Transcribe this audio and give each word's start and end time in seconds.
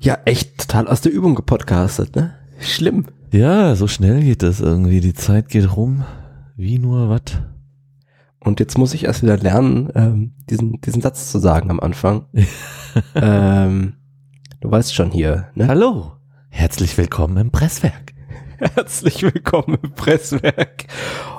Ja, 0.00 0.18
echt 0.24 0.58
total 0.58 0.88
aus 0.88 1.00
der 1.00 1.12
Übung 1.12 1.34
gepodcastet, 1.34 2.16
ne? 2.16 2.34
Schlimm. 2.58 3.06
Ja, 3.30 3.74
so 3.76 3.88
schnell 3.88 4.22
geht 4.22 4.42
das 4.42 4.60
irgendwie. 4.60 5.00
Die 5.00 5.14
Zeit 5.14 5.48
geht 5.48 5.76
rum. 5.76 6.04
Wie 6.56 6.78
nur 6.78 7.08
was. 7.08 7.40
Und 8.40 8.60
jetzt 8.60 8.76
muss 8.76 8.94
ich 8.94 9.04
erst 9.04 9.22
wieder 9.22 9.36
lernen, 9.36 9.90
ähm, 9.94 10.32
diesen, 10.50 10.80
diesen 10.80 11.00
Satz 11.00 11.30
zu 11.30 11.38
sagen 11.38 11.70
am 11.70 11.80
Anfang. 11.80 12.26
ähm, 13.14 13.94
du 14.60 14.70
weißt 14.70 14.94
schon 14.94 15.10
hier, 15.10 15.48
ne? 15.54 15.68
Hallo. 15.68 16.12
Herzlich 16.50 16.98
willkommen 16.98 17.36
im 17.36 17.50
Presswerk. 17.50 18.12
Herzlich 18.58 19.22
willkommen 19.22 19.78
im 19.82 19.92
Presswerk. 19.92 20.86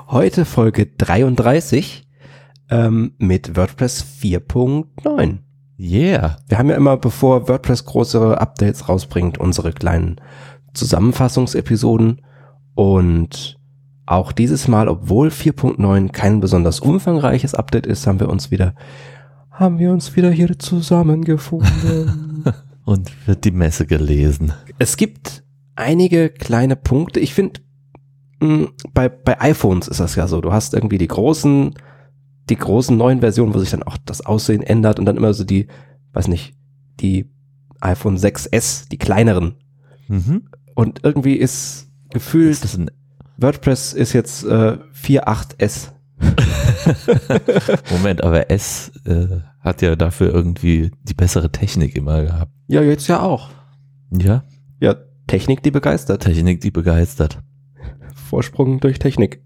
Heute 0.08 0.44
Folge 0.44 0.86
33 0.86 2.08
ähm, 2.70 3.14
mit 3.18 3.56
WordPress 3.56 4.04
4.9. 4.22 5.38
Yeah. 5.78 6.36
Wir 6.48 6.58
haben 6.58 6.70
ja 6.70 6.76
immer, 6.76 6.96
bevor 6.96 7.48
WordPress 7.48 7.84
größere 7.84 8.40
Updates 8.40 8.88
rausbringt, 8.88 9.38
unsere 9.38 9.72
kleinen 9.72 10.20
Zusammenfassungsepisoden. 10.72 12.22
Und 12.74 13.58
auch 14.06 14.32
dieses 14.32 14.68
Mal, 14.68 14.88
obwohl 14.88 15.28
4.9 15.28 16.10
kein 16.10 16.40
besonders 16.40 16.80
umfangreiches 16.80 17.54
Update 17.54 17.86
ist, 17.86 18.06
haben 18.06 18.20
wir 18.20 18.28
uns 18.28 18.50
wieder, 18.50 18.74
haben 19.50 19.78
wir 19.78 19.90
uns 19.90 20.14
wieder 20.16 20.30
hier 20.30 20.58
zusammengefunden. 20.58 22.44
Und 22.84 23.10
wird 23.26 23.44
die 23.46 23.50
Messe 23.50 23.86
gelesen. 23.86 24.52
es 24.78 24.98
gibt 24.98 25.42
einige 25.74 26.28
kleine 26.28 26.76
Punkte. 26.76 27.18
Ich 27.18 27.32
finde, 27.32 27.60
bei, 28.92 29.08
bei 29.08 29.40
iPhones 29.40 29.88
ist 29.88 30.00
das 30.00 30.16
ja 30.16 30.26
so. 30.26 30.40
Du 30.40 30.52
hast 30.52 30.74
irgendwie 30.74 30.98
die 30.98 31.08
großen, 31.08 31.74
die 32.48 32.56
großen 32.56 32.96
neuen 32.96 33.20
Versionen, 33.20 33.54
wo 33.54 33.58
sich 33.58 33.70
dann 33.70 33.82
auch 33.82 33.96
das 34.04 34.24
Aussehen 34.24 34.62
ändert 34.62 34.98
und 34.98 35.06
dann 35.06 35.16
immer 35.16 35.32
so 35.34 35.44
die, 35.44 35.66
weiß 36.12 36.28
nicht, 36.28 36.54
die 37.00 37.30
iPhone 37.80 38.16
6S, 38.16 38.88
die 38.88 38.98
kleineren. 38.98 39.56
Mhm. 40.08 40.48
Und 40.74 41.00
irgendwie 41.04 41.34
ist 41.34 41.90
gefühlt, 42.10 42.62
Ist 42.64 42.78
WordPress 43.36 43.92
ist 43.92 44.12
jetzt 44.12 44.44
äh, 44.44 44.78
4.8S. 44.94 45.90
Moment, 47.90 48.22
aber 48.22 48.50
S 48.50 48.92
äh, 49.04 49.40
hat 49.60 49.82
ja 49.82 49.96
dafür 49.96 50.32
irgendwie 50.32 50.92
die 51.02 51.14
bessere 51.14 51.50
Technik 51.50 51.96
immer 51.96 52.22
gehabt. 52.22 52.52
Ja, 52.68 52.82
jetzt 52.82 53.08
ja 53.08 53.20
auch. 53.20 53.50
Ja, 54.10 54.44
Ja, 54.80 54.96
Technik, 55.26 55.62
die 55.62 55.70
begeistert. 55.70 56.22
Technik, 56.22 56.60
die 56.60 56.70
begeistert. 56.70 57.42
Vorsprung 58.14 58.80
durch 58.80 58.98
Technik. 58.98 59.42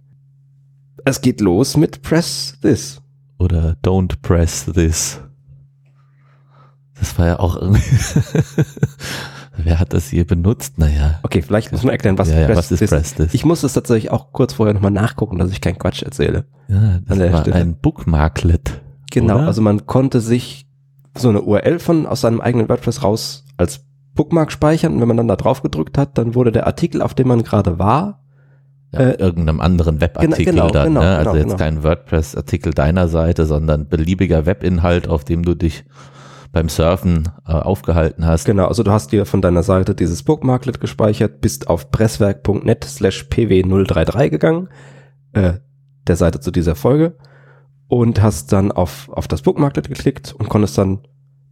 Es 1.08 1.22
geht 1.22 1.40
los 1.40 1.78
mit 1.78 2.02
Press 2.02 2.58
This. 2.60 3.00
Oder 3.38 3.78
Don't 3.82 4.20
press 4.20 4.66
this. 4.66 5.18
Das 6.98 7.18
war 7.18 7.26
ja 7.26 7.38
auch 7.38 7.56
irgendwie. 7.56 7.80
Wer 9.56 9.80
hat 9.80 9.94
das 9.94 10.08
hier 10.08 10.26
benutzt? 10.26 10.78
Naja. 10.78 11.20
Okay, 11.22 11.40
vielleicht 11.40 11.72
muss 11.72 11.82
man 11.82 11.92
erklären, 11.92 12.18
was, 12.18 12.28
ja, 12.28 12.40
ja, 12.40 12.46
Press, 12.46 12.58
was 12.58 12.72
ist 12.72 12.80
This 12.80 12.90
Press 12.90 13.14
this? 13.14 13.32
Ich 13.32 13.46
muss 13.46 13.62
es 13.62 13.72
tatsächlich 13.72 14.10
auch 14.10 14.32
kurz 14.32 14.52
vorher 14.52 14.74
nochmal 14.74 14.90
nachgucken, 14.90 15.38
dass 15.38 15.50
ich 15.50 15.62
keinen 15.62 15.78
Quatsch 15.78 16.02
erzähle. 16.02 16.44
ja, 16.68 16.98
das 17.06 17.18
war 17.18 17.40
Stelle. 17.40 17.56
ein 17.56 17.76
Bookmarklet. 17.76 18.82
Genau, 19.10 19.36
Oder? 19.36 19.46
also 19.46 19.62
man 19.62 19.86
konnte 19.86 20.20
sich 20.20 20.66
so 21.16 21.30
eine 21.30 21.40
URL 21.40 21.78
von 21.78 22.04
aus 22.04 22.20
seinem 22.20 22.42
eigenen 22.42 22.68
WordPress 22.68 23.02
raus 23.02 23.46
als 23.56 23.80
Bookmark 24.14 24.52
speichern 24.52 24.92
und 24.92 25.00
wenn 25.00 25.08
man 25.08 25.16
dann 25.16 25.28
da 25.28 25.36
drauf 25.36 25.62
gedrückt 25.62 25.96
hat, 25.96 26.18
dann 26.18 26.34
wurde 26.34 26.52
der 26.52 26.66
Artikel, 26.66 27.00
auf 27.00 27.14
dem 27.14 27.28
man 27.28 27.44
gerade 27.44 27.78
war, 27.78 28.24
Ja, 28.92 29.00
Äh, 29.00 29.14
irgendeinem 29.14 29.61
anderen 29.61 30.00
Webartikel 30.00 30.47
genau, 30.47 30.70
dann, 30.70 30.89
genau, 30.89 31.00
ne? 31.00 31.17
Also 31.17 31.33
genau, 31.33 31.34
jetzt 31.34 31.44
genau. 31.44 31.56
kein 31.58 31.83
WordPress-Artikel 31.83 32.72
deiner 32.72 33.08
Seite, 33.08 33.44
sondern 33.44 33.89
beliebiger 33.89 34.47
Webinhalt, 34.47 35.08
auf 35.08 35.25
dem 35.25 35.42
du 35.42 35.55
dich 35.55 35.84
beim 36.53 36.69
Surfen 36.70 37.28
äh, 37.47 37.53
aufgehalten 37.53 38.25
hast. 38.27 38.47
genau, 38.47 38.66
also 38.66 38.83
du 38.83 38.91
hast 38.91 39.12
dir 39.12 39.27
von 39.27 39.42
deiner 39.42 39.62
Seite 39.62 39.94
dieses 39.94 40.22
Bookmarklet 40.22 40.81
gespeichert, 40.81 41.42
bist 41.42 41.69
auf 41.69 41.91
presswerk.net 41.91 42.84
slash 42.84 43.27
pw033 43.31 44.31
gegangen, 44.31 44.69
äh, 45.34 45.54
der 46.06 46.16
Seite 46.16 46.41
zu 46.41 46.50
dieser 46.50 46.75
Folge 46.75 47.16
und 47.88 48.22
hast 48.22 48.53
dann 48.53 48.72
auf, 48.72 49.10
auf 49.12 49.28
das 49.28 49.43
Bookmarklet 49.43 49.88
geklickt 49.88 50.34
und 50.38 50.48
konntest 50.48 50.78
dann 50.78 51.00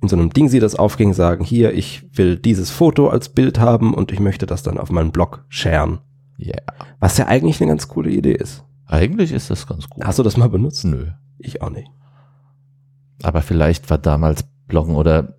in 0.03 0.09
so 0.09 0.17
einem 0.17 0.31
Ding, 0.31 0.49
sie 0.49 0.61
das 0.61 0.77
aufging, 0.77 1.15
sagen, 1.15 1.45
hier, 1.45 1.73
ich 1.75 2.07
will 2.17 2.37
dieses 2.37 2.71
Foto 2.71 3.09
als 3.09 3.31
Bild 3.31 3.59
haben 3.59 3.95
und 3.95 4.13
ich 4.13 4.21
möchte 4.21 4.47
das 4.47 4.63
dann 4.63 4.79
auf 4.79 4.91
meinen 4.91 5.11
Blog 5.11 5.45
sharen. 5.49 6.01
Ja. 6.39 6.57
Was 7.01 7.19
ja 7.19 7.27
eigentlich 7.27 7.61
eine 7.61 7.71
ganz 7.71 7.89
coole 7.89 8.11
Idee 8.11 8.35
ist. 8.35 8.65
Eigentlich 8.87 9.33
ist 9.33 9.51
das 9.51 9.67
ganz 9.67 9.89
gut. 9.89 10.05
Hast 10.05 10.19
du 10.19 10.23
das 10.23 10.37
mal 10.37 10.49
benutzt? 10.49 10.85
Nö. 10.85 11.09
Ich 11.39 11.63
auch 11.63 11.71
nicht. 11.71 11.89
Aber 13.23 13.43
vielleicht 13.43 13.91
war 13.91 13.99
damals 13.99 14.45
Bloggen 14.69 14.95
oder 14.95 15.35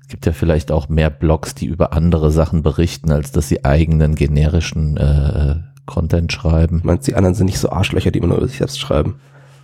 es 0.00 0.08
gibt 0.08 0.26
ja 0.26 0.32
vielleicht 0.32 0.70
auch 0.72 0.88
mehr 0.88 1.10
Blogs, 1.10 1.54
die 1.54 1.66
über 1.66 1.92
andere 1.92 2.30
Sachen 2.30 2.62
berichten, 2.62 3.10
als 3.10 3.32
dass 3.32 3.48
sie 3.48 3.64
eigenen 3.64 4.14
generischen 4.14 4.96
äh, 4.96 5.56
Content 5.86 6.32
schreiben. 6.32 6.80
Meinst 6.84 7.06
du, 7.06 7.12
die 7.12 7.16
anderen 7.16 7.34
sind 7.34 7.46
nicht 7.46 7.58
so 7.58 7.70
Arschlöcher, 7.70 8.10
die 8.10 8.18
immer 8.18 8.28
nur 8.28 8.38
über 8.38 8.48
sich 8.48 8.58
selbst 8.58 8.78
schreiben? 8.78 9.16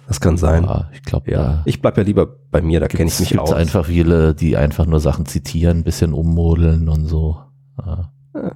Das 0.09 0.21
kann 0.21 0.37
sein. 0.37 0.65
Ja, 0.65 0.89
ich 0.93 1.03
glaube, 1.03 1.31
Ja. 1.31 1.63
Ich 1.65 1.81
bleib 1.83 1.97
ja 1.97 2.05
lieber 2.05 2.27
bei 2.51 2.63
mir, 2.63 2.79
da 2.81 2.87
kenne 2.89 3.09
ich 3.09 3.19
mich 3.19 3.39
aus. 3.39 3.53
einfach 3.53 3.87
viele, 3.87 4.35
die 4.35 4.57
einfach 4.57 4.87
nur 4.87 5.01
Sachen 5.01 5.27
zitieren, 5.27 5.79
ein 5.79 5.85
bisschen 5.85 6.13
ummodeln 6.13 6.89
und 6.89 7.07
so. 7.07 7.41
Ja. 7.85 8.13
ja, 8.35 8.55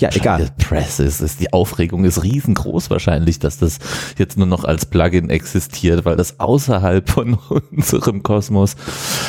egal. 0.00 0.48
Press 0.58 1.00
ist, 1.00 1.20
ist, 1.20 1.40
die 1.40 1.52
Aufregung 1.52 2.04
ist 2.04 2.22
riesengroß 2.22 2.90
wahrscheinlich, 2.90 3.38
dass 3.38 3.58
das 3.58 3.78
jetzt 4.18 4.38
nur 4.38 4.46
noch 4.46 4.64
als 4.64 4.86
Plugin 4.86 5.30
existiert, 5.30 6.04
weil 6.04 6.16
das 6.16 6.40
außerhalb 6.40 7.08
von 7.08 7.34
unserem 7.70 8.22
Kosmos 8.22 8.76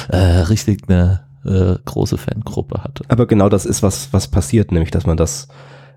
äh, 0.09 0.17
richtig 0.17 0.83
eine 0.87 1.25
äh, 1.45 1.75
große 1.83 2.17
Fangruppe 2.17 2.83
hatte. 2.83 3.03
Aber 3.09 3.27
genau 3.27 3.49
das 3.49 3.65
ist, 3.65 3.83
was, 3.83 4.13
was 4.13 4.29
passiert, 4.29 4.71
nämlich, 4.71 4.91
dass 4.91 5.05
man 5.05 5.17
das 5.17 5.47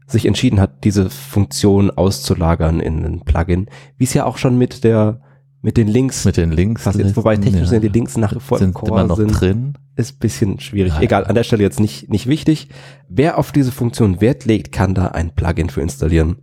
sich 0.07 0.27
entschieden 0.27 0.61
hat, 0.61 0.85
diese 0.85 1.11
Funktion 1.11 1.91
auszulagern 1.91 2.81
in 2.81 3.05
ein 3.05 3.21
Plugin, 3.25 3.67
wie 3.99 4.05
es 4.05 4.15
ja 4.15 4.25
auch 4.25 4.39
schon 4.39 4.57
mit 4.57 4.85
der, 4.85 5.21
mit 5.67 5.77
den 5.77 5.89
Links 5.89 6.25
Mit 6.25 6.37
den 6.37 6.53
Links. 6.53 6.85
passiert. 6.85 7.17
Wobei 7.17 7.37
technisch 7.37 7.69
sind 7.69 7.83
die 7.83 7.89
Links 7.89 8.17
nach 8.17 8.33
wie 8.33 8.39
vor 8.39 8.59
im 8.59 8.67
sind 8.67 8.75
Core 8.75 9.01
immer 9.01 9.09
noch 9.09 9.17
sind. 9.17 9.33
drin. 9.41 9.75
ist 9.97 10.21
bisschen 10.21 10.61
schwierig. 10.61 10.93
Ja, 10.95 11.01
Egal, 11.01 11.23
ja. 11.25 11.29
an 11.29 11.35
der 11.35 11.43
Stelle 11.43 11.65
jetzt 11.65 11.81
nicht, 11.81 12.09
nicht 12.09 12.29
wichtig. 12.29 12.69
Wer 13.09 13.37
auf 13.37 13.51
diese 13.51 13.73
Funktion 13.73 14.21
Wert 14.21 14.45
legt, 14.45 14.71
kann 14.71 14.95
da 14.95 15.09
ein 15.09 15.35
Plugin 15.35 15.69
für 15.69 15.81
installieren. 15.81 16.37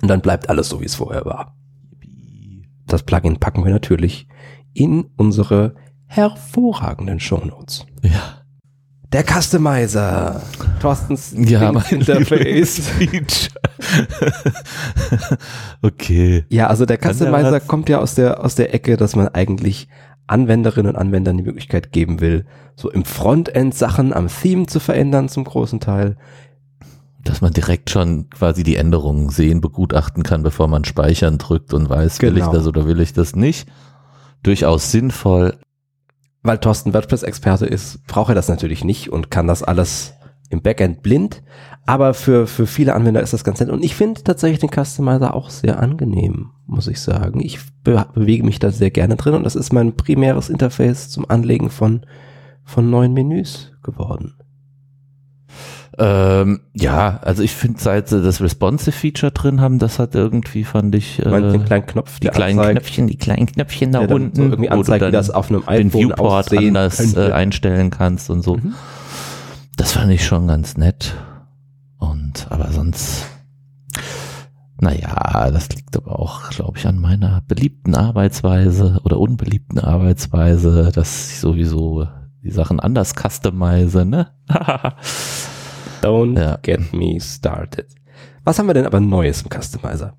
Und 0.00 0.06
dann 0.06 0.20
bleibt 0.20 0.48
alles 0.48 0.68
so, 0.68 0.80
wie 0.80 0.84
es 0.84 0.94
vorher 0.94 1.24
war. 1.24 1.56
Das 2.86 3.02
Plugin 3.02 3.38
packen 3.38 3.64
wir 3.64 3.72
natürlich 3.72 4.28
in 4.74 5.06
unsere 5.16 5.74
hervorragenden 6.06 7.18
Shownotes. 7.18 7.84
Ja, 8.04 8.42
Der 9.12 9.22
Customizer. 9.24 10.42
Thorstens 10.80 11.32
ja 11.36 11.70
mein 11.72 11.84
Interface. 11.90 12.82
Okay. 15.82 16.44
Ja, 16.48 16.66
also 16.68 16.86
der 16.86 16.98
Customizer 16.98 17.60
kommt 17.60 17.88
ja 17.88 17.98
aus 18.00 18.14
der, 18.14 18.42
aus 18.44 18.54
der 18.54 18.74
Ecke, 18.74 18.96
dass 18.96 19.14
man 19.16 19.28
eigentlich 19.28 19.88
Anwenderinnen 20.26 20.94
und 20.94 21.00
Anwendern 21.00 21.36
die 21.36 21.44
Möglichkeit 21.44 21.92
geben 21.92 22.20
will, 22.20 22.46
so 22.74 22.90
im 22.90 23.04
Frontend 23.04 23.74
Sachen 23.74 24.12
am 24.12 24.28
Theme 24.28 24.66
zu 24.66 24.80
verändern 24.80 25.28
zum 25.28 25.44
großen 25.44 25.78
Teil. 25.80 26.16
Dass 27.22 27.40
man 27.40 27.52
direkt 27.52 27.90
schon 27.90 28.28
quasi 28.30 28.62
die 28.62 28.76
Änderungen 28.76 29.28
sehen, 29.30 29.60
begutachten 29.60 30.22
kann, 30.22 30.42
bevor 30.42 30.68
man 30.68 30.84
speichern 30.84 31.38
drückt 31.38 31.74
und 31.74 31.88
weiß, 31.88 32.20
will 32.22 32.36
ich 32.36 32.42
Genau. 32.42 32.52
das 32.52 32.66
oder 32.66 32.86
will 32.86 33.00
ich 33.00 33.12
das 33.12 33.36
nicht. 33.36 33.68
Durchaus 34.42 34.90
sinnvoll. 34.90 35.56
Weil 36.46 36.58
Thorsten 36.58 36.94
WordPress-Experte 36.94 37.66
ist, 37.66 38.06
braucht 38.06 38.28
er 38.28 38.34
das 38.36 38.48
natürlich 38.48 38.84
nicht 38.84 39.10
und 39.10 39.30
kann 39.30 39.48
das 39.48 39.64
alles 39.64 40.14
im 40.48 40.62
Backend 40.62 41.02
blind. 41.02 41.42
Aber 41.86 42.14
für, 42.14 42.46
für 42.46 42.66
viele 42.68 42.94
Anwender 42.94 43.20
ist 43.20 43.32
das 43.32 43.42
ganz 43.42 43.58
nett. 43.58 43.68
Und 43.68 43.84
ich 43.84 43.96
finde 43.96 44.22
tatsächlich 44.22 44.60
den 44.60 44.70
Customizer 44.70 45.34
auch 45.34 45.50
sehr 45.50 45.80
angenehm, 45.80 46.50
muss 46.66 46.86
ich 46.86 47.00
sagen. 47.00 47.40
Ich 47.40 47.58
be 47.82 48.06
bewege 48.14 48.44
mich 48.44 48.60
da 48.60 48.70
sehr 48.70 48.90
gerne 48.90 49.16
drin 49.16 49.34
und 49.34 49.44
das 49.44 49.56
ist 49.56 49.72
mein 49.72 49.96
primäres 49.96 50.48
Interface 50.48 51.10
zum 51.10 51.28
Anlegen 51.28 51.68
von, 51.68 52.06
von 52.64 52.90
neuen 52.90 53.12
Menüs 53.12 53.72
geworden. 53.82 54.34
Ähm, 55.98 56.60
ja, 56.74 57.20
also 57.22 57.42
ich 57.42 57.52
finde, 57.52 57.80
seit 57.80 58.08
sie 58.08 58.22
das 58.22 58.42
Responsive 58.42 58.92
Feature 58.92 59.32
drin 59.32 59.62
haben, 59.62 59.78
das 59.78 59.98
hat 59.98 60.14
irgendwie, 60.14 60.64
fand 60.64 60.94
ich, 60.94 61.20
Ich 61.20 61.24
meine, 61.24 61.52
den 61.52 61.62
äh, 61.62 61.64
kleinen 61.64 61.86
Knopf, 61.86 62.20
die 62.20 62.28
kleinen 62.28 62.58
anzeigt, 62.58 62.80
Knöpfchen, 62.80 63.06
die 63.06 63.16
kleinen 63.16 63.46
Knöpfchen 63.46 63.92
da 63.92 64.00
unten, 64.00 64.36
so 64.36 64.42
irgendwie 64.42 64.64
wo 64.64 64.68
du 64.68 64.72
anzeigt, 64.72 65.00
wie 65.00 65.04
dann 65.04 65.12
das 65.12 65.30
auf 65.30 65.48
einem 65.50 65.60
den 65.60 65.68
iPhone 65.68 66.02
Viewport 66.02 66.52
aussehen 66.52 66.76
anders 66.76 67.00
äh, 67.00 67.04
könnte. 67.04 67.34
einstellen 67.34 67.90
kannst 67.90 68.28
und 68.28 68.42
so. 68.42 68.56
Mhm. 68.56 68.74
Das 69.76 69.92
fand 69.92 70.10
ich 70.12 70.26
schon 70.26 70.48
ganz 70.48 70.76
nett. 70.76 71.14
Und, 71.98 72.46
aber 72.50 72.70
sonst, 72.72 73.24
naja, 74.78 75.50
das 75.50 75.70
liegt 75.70 75.96
aber 75.96 76.18
auch, 76.18 76.50
glaube 76.50 76.76
ich, 76.76 76.86
an 76.86 76.98
meiner 76.98 77.42
beliebten 77.48 77.94
Arbeitsweise 77.94 79.00
oder 79.04 79.18
unbeliebten 79.18 79.78
Arbeitsweise, 79.78 80.92
dass 80.94 81.30
ich 81.30 81.38
sowieso 81.38 82.06
die 82.42 82.50
Sachen 82.50 82.80
anders 82.80 83.14
customize, 83.14 84.04
ne? 84.04 84.28
Don't 86.02 86.38
Ja. 86.38 86.58
get 86.62 86.92
me 86.92 87.18
started. 87.20 87.86
Was 88.44 88.58
haben 88.58 88.66
wir 88.66 88.74
denn 88.74 88.86
aber 88.86 89.00
Neues 89.00 89.42
im 89.42 89.48
Customizer? 89.50 90.14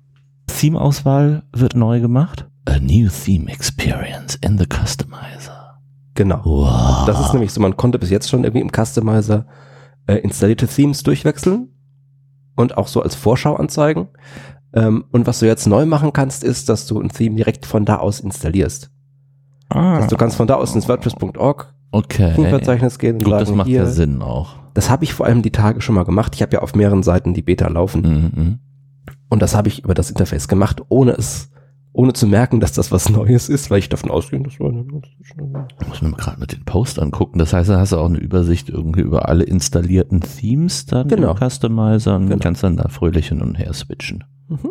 Theme-Auswahl 0.46 1.42
wird 1.52 1.74
neu 1.74 2.00
gemacht. 2.00 2.46
A 2.66 2.78
new 2.80 3.08
theme 3.08 3.50
experience 3.50 4.34
in 4.42 4.58
the 4.58 4.66
customizer. 4.66 5.78
Genau. 6.14 6.40
Wow. 6.44 7.06
Das 7.06 7.20
ist 7.20 7.32
nämlich 7.32 7.52
so, 7.52 7.60
man 7.60 7.76
konnte 7.76 7.98
bis 7.98 8.10
jetzt 8.10 8.28
schon 8.28 8.44
irgendwie 8.44 8.60
im 8.62 8.70
Customizer 8.72 9.46
äh, 10.06 10.16
installierte 10.16 10.66
Themes 10.66 11.02
durchwechseln 11.02 11.68
und 12.56 12.76
auch 12.76 12.88
so 12.88 13.02
als 13.02 13.14
Vorschau 13.14 13.54
anzeigen. 13.56 14.08
Ähm, 14.74 15.04
und 15.12 15.26
was 15.26 15.38
du 15.38 15.46
jetzt 15.46 15.66
neu 15.66 15.86
machen 15.86 16.12
kannst, 16.12 16.44
ist, 16.44 16.68
dass 16.68 16.86
du 16.86 17.00
ein 17.00 17.08
Theme 17.08 17.36
direkt 17.36 17.64
von 17.64 17.84
da 17.84 17.96
aus 17.96 18.20
installierst. 18.20 18.90
ah, 19.70 19.96
Also 19.96 20.08
du 20.08 20.16
kannst 20.16 20.36
von 20.36 20.46
da 20.46 20.54
aus 20.56 20.74
ins 20.74 20.88
WordPress.org 20.88 21.72
okay. 21.92 22.34
Themenverzeichnis 22.34 22.98
gehen 22.98 23.16
und 23.16 23.24
Gut, 23.24 23.30
sagen, 23.32 23.44
das 23.46 23.54
macht 23.54 23.68
hier, 23.68 23.80
ja 23.82 23.86
Sinn 23.86 24.20
auch. 24.20 24.56
Das 24.78 24.88
habe 24.90 25.02
ich 25.04 25.12
vor 25.12 25.26
allem 25.26 25.42
die 25.42 25.50
Tage 25.50 25.80
schon 25.80 25.96
mal 25.96 26.04
gemacht. 26.04 26.34
Ich 26.36 26.42
habe 26.42 26.52
ja 26.54 26.60
auf 26.62 26.74
mehreren 26.76 27.02
Seiten 27.02 27.34
die 27.34 27.42
Beta 27.42 27.66
laufen 27.68 28.00
Mhm. 28.36 28.58
und 29.28 29.42
das 29.42 29.56
habe 29.56 29.66
ich 29.68 29.82
über 29.84 29.92
das 29.94 30.08
Interface 30.08 30.46
gemacht, 30.46 30.80
ohne 30.88 31.12
es, 31.12 31.50
ohne 31.92 32.12
zu 32.12 32.28
merken, 32.28 32.60
dass 32.60 32.72
das 32.74 32.92
was 32.92 33.08
Neues 33.08 33.48
ist, 33.48 33.70
weil 33.70 33.80
ich 33.80 33.88
davon 33.88 34.08
ausgehe, 34.10 34.40
das 34.40 34.60
war 34.60 34.70
Ich 35.80 35.88
muss 35.88 36.00
mal 36.02 36.12
gerade 36.12 36.38
mit 36.38 36.52
den 36.52 36.64
Post 36.64 37.00
angucken. 37.00 37.40
Das 37.40 37.52
heißt, 37.52 37.68
da 37.68 37.80
hast 37.80 37.90
du 37.90 37.96
auch 37.96 38.06
eine 38.08 38.18
Übersicht 38.18 38.68
irgendwie 38.68 39.00
über 39.00 39.28
alle 39.28 39.42
installierten 39.42 40.20
Themes 40.20 40.86
dann 40.86 41.08
Genau. 41.08 41.32
im 41.36 41.50
Customizer 41.50 42.14
und 42.14 42.28
Genau. 42.28 42.38
kannst 42.40 42.62
dann 42.62 42.76
da 42.76 42.88
fröhlich 42.88 43.28
hin 43.30 43.42
und 43.42 43.56
her 43.58 43.72
switchen. 43.72 44.22
Mhm. 44.48 44.68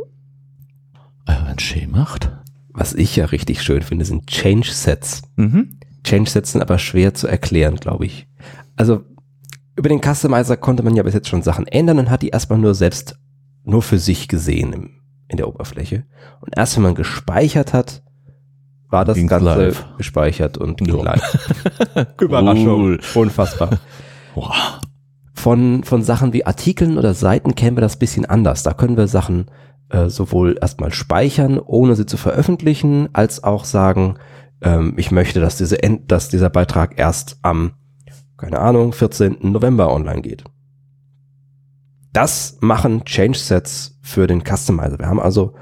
Aber 1.25 1.48
wenn 1.50 1.60
Shea 1.60 1.86
macht. 1.88 2.31
Was 2.71 2.94
ich 2.94 3.15
ja 3.18 3.25
richtig 3.25 3.62
schön 3.62 3.81
finde, 3.81 4.06
sind 4.06 4.27
Change 4.27 4.69
Sets. 4.71 5.24
Mhm. 5.36 5.80
Change 6.06 6.30
Sets 6.30 6.53
sind 6.53 6.62
aber 6.62 6.77
schwer 6.77 7.13
zu 7.13 7.27
erklären, 7.27 7.75
glaube 7.75 8.06
ich. 8.06 8.27
Also 8.77 9.01
über 9.77 9.89
den 9.89 10.01
Customizer 10.01 10.57
konnte 10.57 10.83
man 10.83 10.95
ja 10.95 11.03
bis 11.03 11.13
jetzt 11.13 11.29
schon 11.29 11.41
Sachen 11.44 11.68
ändern 11.68 12.00
und 12.00 12.09
hat 12.09 12.21
die 12.24 12.29
erstmal 12.29 12.59
nur 12.59 12.75
selbst, 12.75 13.18
nur 13.63 13.81
für 13.81 14.00
sich 14.00 14.27
gesehen 14.27 14.74
im, 14.74 14.89
in 15.29 15.38
der 15.38 15.47
Oberfläche. 15.47 16.03
Und 16.41 16.57
erst 16.57 16.75
wenn 16.75 16.83
man 16.83 16.95
gespeichert 16.95 17.74
hat, 17.74 18.03
war 18.89 19.06
das 19.06 19.15
Ging's 19.18 19.29
Ganze 19.29 19.45
live. 19.45 19.85
gespeichert 19.97 20.57
und 20.57 20.77
ging 20.77 20.88
Ja. 20.97 21.03
live. 21.03 22.15
Überraschung. 22.21 22.65
Cool. 22.81 23.00
Unfassbar. 23.15 23.79
Wow. 24.35 24.79
Von, 25.33 25.83
von 25.83 26.01
Sachen 26.03 26.33
wie 26.33 26.45
Artikeln 26.45 26.97
oder 26.97 27.13
Seiten 27.13 27.53
käme 27.56 27.79
das 27.81 27.97
bisschen 28.00 28.25
anders. 28.25 28.63
Da 28.63 28.74
können 28.74 28.97
wir 28.97 29.07
Sachen 29.07 29.45
äh, 29.89 30.09
sowohl 30.09 30.57
erstmal 30.59 30.91
speichern, 30.91 31.59
ohne 31.59 31.95
sie 31.95 32.06
zu 32.06 32.18
veröffentlichen, 32.18 33.09
als 33.13 33.44
auch 33.44 33.63
sagen, 33.65 34.15
ähm, 34.62 34.95
ich 34.97 35.12
möchte, 35.12 35.39
dass, 35.39 35.57
diese 35.57 35.77
dass 36.07 36.29
dieser 36.29 36.50
Beitrag 36.50 36.97
erst 36.97 37.38
am, 37.44 37.74
keine 38.38 38.60
Ahnung, 38.60 38.94
14. 38.94 39.38
November 39.42 39.92
online 39.92 40.22
geht. 40.22 40.44
Das 42.13 42.57
machen 42.62 43.06
Change 43.06 43.38
Sets 43.38 44.00
für 44.01 44.28
den 44.28 44.42
Customizer. 44.42 45.00
Wir 45.00 45.07
haben 45.07 45.19
also 45.19 45.54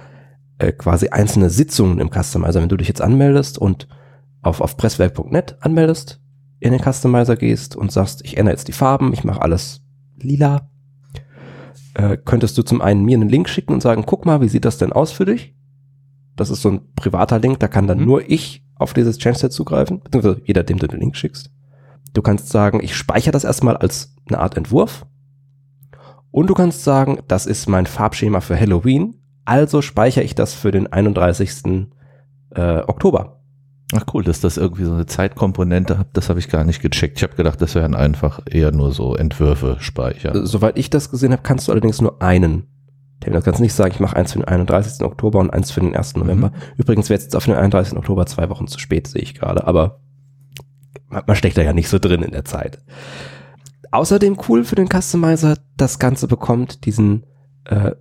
äh, 0.58 0.72
quasi 0.72 1.10
einzelne 1.10 1.50
Sitzungen 1.50 2.00
im 2.00 2.10
Customizer. 2.10 2.62
Wenn 2.62 2.70
du 2.70 2.78
dich 2.78 2.88
jetzt 2.88 3.02
anmeldest 3.02 3.58
und 3.58 3.88
auf, 4.42 4.62
auf 4.62 4.78
presswerk.net 4.78 5.58
anmeldest, 5.62 6.22
in 6.60 6.72
den 6.72 6.82
Customizer 6.82 7.36
gehst 7.36 7.76
und 7.76 7.92
sagst, 7.92 8.24
ich 8.24 8.38
ändere 8.38 8.54
jetzt 8.54 8.68
die 8.68 8.74
Farben, 8.74 9.12
ich 9.14 9.24
mache 9.24 9.42
alles 9.42 9.82
lila, 10.18 10.70
äh, 11.96 12.18
könntest 12.18 12.58
du 12.58 12.64
zum 12.64 12.82
einen 12.82 13.04
mir 13.04 13.18
einen 13.18 13.30
Link 13.30 13.50
schicken 13.50 13.74
und 13.74 13.82
sagen, 13.82 14.04
guck 14.06 14.26
mal, 14.26 14.42
wie 14.42 14.48
sieht 14.48 14.66
das 14.66 14.78
denn 14.78 14.94
aus 14.94 15.12
für 15.12 15.26
dich? 15.26 15.56
Das 16.36 16.50
ist 16.50 16.62
so 16.62 16.70
ein 16.70 16.94
privater 16.96 17.40
Link, 17.40 17.60
da 17.60 17.68
kann 17.68 17.88
dann 17.88 18.00
Mhm. 18.00 18.06
nur 18.06 18.30
ich 18.30 18.66
auf 18.76 18.94
dieses 18.94 19.18
Change-Set 19.18 19.54
zugreifen, 19.54 20.02
beziehungsweise 20.02 20.42
jeder, 20.46 20.64
dem 20.64 20.80
du 20.80 20.88
den 20.88 21.00
Link 21.00 21.16
schickst. 21.16 21.50
Du 22.16 22.22
kannst 22.22 22.50
sagen, 22.50 22.80
ich 22.82 22.96
speichere 22.96 23.32
das 23.32 23.44
erstmal 23.44 23.76
als 23.76 24.16
eine 24.28 24.40
Art 24.40 24.56
Entwurf. 24.56 25.06
Und 26.32 26.48
du 26.50 26.54
kannst 26.54 26.84
sagen, 26.84 27.20
das 27.28 27.46
ist 27.46 27.68
mein 27.68 27.86
Farbschema 27.86 28.40
für 28.40 28.60
Halloween, 28.60 29.16
also 29.44 29.82
speichere 29.82 30.24
ich 30.24 30.34
das 30.34 30.54
für 30.54 30.72
den 30.72 30.92
31. 30.92 31.88
Äh, 32.52 32.80
Oktober. 32.88 33.42
Ach 33.94 34.06
cool, 34.14 34.24
dass 34.24 34.40
das 34.40 34.56
irgendwie 34.58 34.86
so 34.86 34.94
eine 34.94 35.06
Zeitkomponente 35.06 35.98
hat, 36.00 36.08
das 36.14 36.30
habe 36.30 36.40
ich 36.40 36.48
gar 36.48 36.64
nicht 36.64 36.82
gecheckt. 36.82 37.18
Ich 37.18 37.24
habe 37.24 37.36
gedacht, 37.36 37.62
das 37.62 37.76
wären 37.76 37.94
einfach 37.94 38.40
eher 38.50 38.72
nur 38.72 38.94
so 38.94 39.16
Entwürfe 39.16 39.76
speichern. 39.80 40.38
Äh, 40.38 40.46
Soweit 40.46 40.78
ich 40.78 40.90
das 40.90 41.12
gesehen 41.12 41.34
habe, 41.34 41.44
kannst 41.44 41.68
du 41.68 41.74
allerdings 41.74 42.02
nur 42.02 42.22
einen 42.22 42.68
Termin. 43.20 43.40
Du 43.40 43.46
kannst 43.46 43.60
nicht 43.60 43.74
sagen, 43.74 43.92
ich 43.94 44.00
mache 44.00 44.16
eins 44.16 44.32
für 44.32 44.40
den 44.40 44.48
31. 44.48 45.06
Oktober 45.06 45.40
und 45.40 45.52
eins 45.52 45.70
für 45.70 45.82
den 45.82 45.96
1. 45.96 46.16
November. 46.16 46.54
Übrigens 46.78 47.10
wäre 47.10 47.18
es 47.18 47.26
jetzt 47.26 47.36
auf 47.36 47.46
den 47.46 47.56
31. 47.56 47.98
Oktober 47.98 48.26
zwei 48.26 48.50
Wochen 48.50 48.68
zu 48.68 48.80
spät, 48.80 49.08
sehe 49.08 49.22
ich 49.22 49.36
gerade, 49.36 49.68
aber 49.68 50.00
man 51.10 51.36
steckt 51.36 51.58
da 51.58 51.62
ja 51.62 51.74
nicht 51.74 51.90
so 51.90 52.00
drin 52.00 52.24
in 52.24 52.32
der 52.32 52.46
Zeit. 52.46 52.80
Außerdem 53.92 54.38
cool 54.48 54.64
für 54.64 54.76
den 54.76 54.90
Customizer, 54.90 55.58
das 55.78 56.00
Ganze 56.00 56.28
bekommt 56.28 56.86
diesen 56.86 57.26
äh, 57.66 57.92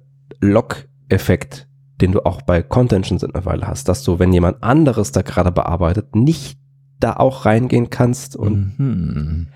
Lock-Effekt, 0.41 1.69
den 2.01 2.13
du 2.13 2.25
auch 2.25 2.43
bei 2.43 2.63
Contentions 2.63 3.23
in 3.23 3.35
einer 3.35 3.45
Weile 3.45 3.67
hast, 3.67 3.89
dass 3.89 4.03
du, 4.03 4.19
wenn 4.19 4.33
jemand 4.33 4.63
anderes 4.63 5.13
da 5.13 5.23
gerade 5.23 5.53
bearbeitet, 5.53 6.17
nicht 6.17 6.59
da 6.99 7.15
auch 7.15 7.45
reingehen 7.45 7.91
kannst 7.91 8.37
und 8.37 8.79
Mhm. 8.79 9.49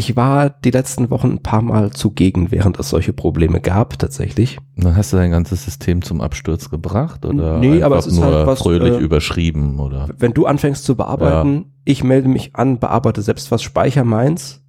Ich 0.00 0.16
war 0.16 0.48
die 0.48 0.70
letzten 0.70 1.10
Wochen 1.10 1.32
ein 1.32 1.42
paar 1.42 1.60
Mal 1.60 1.90
zugegen, 1.90 2.50
während 2.50 2.78
es 2.80 2.88
solche 2.88 3.12
Probleme 3.12 3.60
gab, 3.60 3.98
tatsächlich. 3.98 4.58
Dann 4.76 4.96
hast 4.96 5.12
du 5.12 5.18
dein 5.18 5.30
ganzes 5.30 5.64
System 5.64 6.00
zum 6.00 6.22
Absturz 6.22 6.70
gebracht 6.70 7.26
oder 7.26 7.58
Nee, 7.58 7.74
einfach 7.74 7.86
aber 7.86 7.98
es 7.98 8.06
ist 8.06 8.16
nur 8.16 8.24
halt 8.24 8.46
was, 8.46 8.60
fröhlich 8.60 8.94
äh, 8.94 8.98
überschrieben 8.98 9.78
oder? 9.78 10.08
Wenn 10.18 10.32
du 10.32 10.46
anfängst 10.46 10.84
zu 10.84 10.96
bearbeiten, 10.96 11.66
ich 11.84 12.02
melde 12.02 12.28
mich 12.28 12.56
an, 12.56 12.78
bearbeite 12.78 13.20
selbst 13.20 13.50
was, 13.50 13.62
speicher 13.62 14.04
meins 14.04 14.62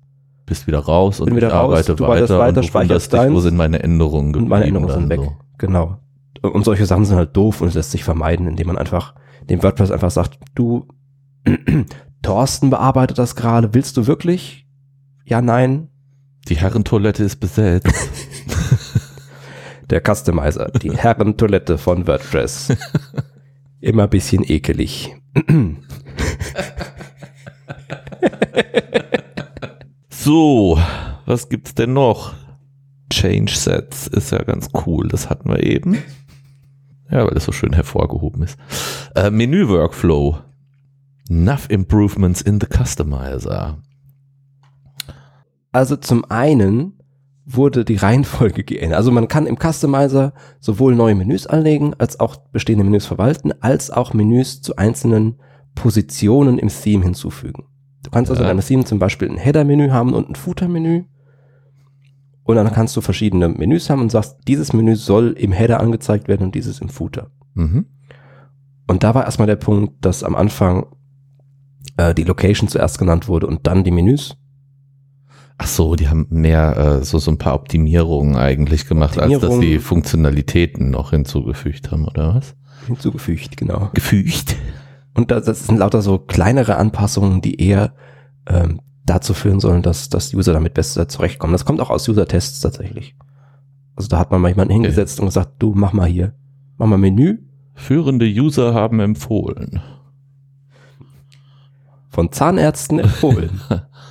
bist 0.45 0.67
wieder 0.67 0.79
raus 0.79 1.21
und 1.21 1.33
wieder 1.33 1.47
ich 1.47 1.53
raus, 1.53 1.63
arbeite 1.63 1.95
du 1.95 2.07
weiter, 2.07 2.37
weiter, 2.37 2.57
und 2.59 2.65
speicherst 2.65 3.13
wunderst 3.13 3.13
dich, 3.13 3.19
wo 3.19 3.33
deins 3.35 3.43
sind 3.43 3.55
meine 3.55 3.81
Änderungen 3.81 4.35
und 4.35 4.49
meine 4.49 4.65
geblieben 4.65 4.83
Änderungen 4.83 5.09
sind 5.09 5.21
weg. 5.21 5.31
Genau. 5.59 5.99
Und 6.41 6.65
solche 6.65 6.85
Sachen 6.85 7.05
sind 7.05 7.15
halt 7.15 7.37
doof 7.37 7.61
und 7.61 7.69
es 7.69 7.75
lässt 7.75 7.91
sich 7.91 8.03
vermeiden, 8.03 8.47
indem 8.47 8.67
man 8.67 8.77
einfach 8.77 9.15
dem 9.49 9.63
WordPress 9.63 9.91
einfach 9.91 10.11
sagt, 10.11 10.39
du, 10.55 10.87
Thorsten 12.21 12.69
bearbeitet 12.69 13.17
das 13.17 13.37
gerade, 13.37 13.73
willst 13.73 13.95
du 13.95 14.07
wirklich? 14.07 14.67
Ja, 15.25 15.41
nein. 15.41 15.89
Die 16.47 16.57
Herrentoilette 16.57 17.23
ist 17.23 17.37
besetzt. 17.37 17.87
Der 19.89 20.01
Customizer, 20.01 20.71
die 20.71 20.95
Herrentoilette 20.95 21.77
von 21.77 22.07
WordPress. 22.07 22.69
Immer 23.81 24.07
bisschen 24.07 24.49
ekelig. 24.49 25.13
so, 30.09 30.79
was 31.25 31.49
gibt's 31.49 31.75
denn 31.75 31.91
noch? 31.91 32.33
Change 33.11 33.53
Sets 33.53 34.07
ist 34.07 34.31
ja 34.31 34.41
ganz 34.43 34.69
cool, 34.85 35.09
das 35.09 35.29
hatten 35.29 35.49
wir 35.49 35.61
eben. 35.61 35.97
Ja, 37.09 37.25
weil 37.25 37.33
das 37.33 37.43
so 37.43 37.51
schön 37.51 37.73
hervorgehoben 37.73 38.43
ist. 38.43 38.57
Äh, 39.15 39.29
Menü 39.29 39.67
Workflow. 39.67 40.37
Enough 41.29 41.69
improvements 41.69 42.41
in 42.41 42.61
the 42.61 42.67
customizer. 42.67 43.77
Also 45.71 45.95
zum 45.95 46.25
einen 46.29 46.97
wurde 47.45 47.83
die 47.85 47.95
Reihenfolge 47.95 48.63
geändert. 48.63 48.97
Also 48.97 49.11
man 49.11 49.27
kann 49.27 49.47
im 49.47 49.57
Customizer 49.57 50.33
sowohl 50.59 50.95
neue 50.95 51.15
Menüs 51.15 51.47
anlegen, 51.47 51.93
als 51.97 52.19
auch 52.19 52.35
bestehende 52.51 52.83
Menüs 52.83 53.05
verwalten, 53.05 53.51
als 53.61 53.89
auch 53.91 54.13
Menüs 54.13 54.61
zu 54.61 54.75
einzelnen 54.75 55.39
Positionen 55.75 56.57
im 56.59 56.69
Theme 56.69 57.03
hinzufügen. 57.03 57.63
Du 58.03 58.09
kannst 58.11 58.29
also 58.31 58.43
Ja. 58.43 58.49
in 58.49 58.57
einem 58.57 58.65
Theme 58.65 58.83
zum 58.85 58.99
Beispiel 58.99 59.29
ein 59.29 59.37
Header-Menü 59.37 59.89
haben 59.89 60.13
und 60.13 60.29
ein 60.29 60.35
Footer-Menü. 60.35 61.05
Und 62.43 62.55
dann 62.55 62.71
kannst 62.71 62.95
du 62.97 63.01
verschiedene 63.01 63.49
Menüs 63.49 63.89
haben 63.89 64.01
und 64.01 64.11
sagst, 64.11 64.37
dieses 64.47 64.73
Menü 64.73 64.95
soll 64.95 65.31
im 65.37 65.51
Header 65.51 65.79
angezeigt 65.79 66.27
werden 66.27 66.43
und 66.43 66.55
dieses 66.55 66.79
im 66.81 66.89
Footer. 66.89 67.29
Mhm. 67.53 67.85
Und 68.87 69.03
da 69.03 69.15
war 69.15 69.25
erstmal 69.25 69.47
der 69.47 69.55
Punkt, 69.55 70.03
dass 70.03 70.23
am 70.23 70.35
Anfang 70.35 70.87
äh, 71.97 72.13
die 72.13 72.23
Location 72.23 72.67
zuerst 72.67 72.97
genannt 72.99 73.27
wurde 73.27 73.47
und 73.47 73.67
dann 73.67 73.83
die 73.83 73.91
Menüs. 73.91 74.35
Ach 75.63 75.67
so, 75.67 75.95
die 75.95 76.09
haben 76.09 76.25
mehr 76.29 76.75
äh, 76.77 77.03
so, 77.03 77.19
so 77.19 77.29
ein 77.29 77.37
paar 77.37 77.53
Optimierungen 77.53 78.35
eigentlich 78.35 78.87
gemacht, 78.87 79.19
als 79.19 79.39
dass 79.39 79.59
sie 79.59 79.77
Funktionalitäten 79.77 80.89
noch 80.89 81.11
hinzugefügt 81.11 81.91
haben, 81.91 82.07
oder 82.07 82.33
was? 82.33 82.55
hinzugefügt, 82.87 83.57
genau. 83.57 83.91
Gefügt. 83.93 84.55
Und 85.13 85.29
das, 85.29 85.45
das 85.45 85.67
sind 85.67 85.77
lauter 85.77 86.01
so 86.01 86.17
kleinere 86.17 86.77
Anpassungen, 86.77 87.41
die 87.41 87.61
eher 87.61 87.93
ähm, 88.47 88.81
dazu 89.05 89.35
führen 89.35 89.59
sollen, 89.59 89.83
dass, 89.83 90.09
dass 90.09 90.33
User 90.33 90.53
damit 90.53 90.73
besser 90.73 91.07
zurechtkommen. 91.07 91.53
Das 91.53 91.63
kommt 91.63 91.79
auch 91.79 91.91
aus 91.91 92.09
User-Tests 92.09 92.61
tatsächlich. 92.61 93.15
Also 93.95 94.07
da 94.09 94.17
hat 94.17 94.31
man 94.31 94.41
mal 94.41 94.49
jemanden 94.49 94.73
hingesetzt 94.73 95.19
und 95.19 95.27
gesagt, 95.27 95.53
du 95.59 95.73
mach 95.75 95.93
mal 95.93 96.07
hier, 96.07 96.33
mach 96.77 96.87
mal 96.87 96.97
Menü 96.97 97.39
Führende 97.73 98.25
User 98.25 98.73
haben 98.73 98.99
empfohlen. 98.99 99.79
von 102.09 102.31
Zahnärzten 102.31 102.99
empfohlen. 102.99 103.61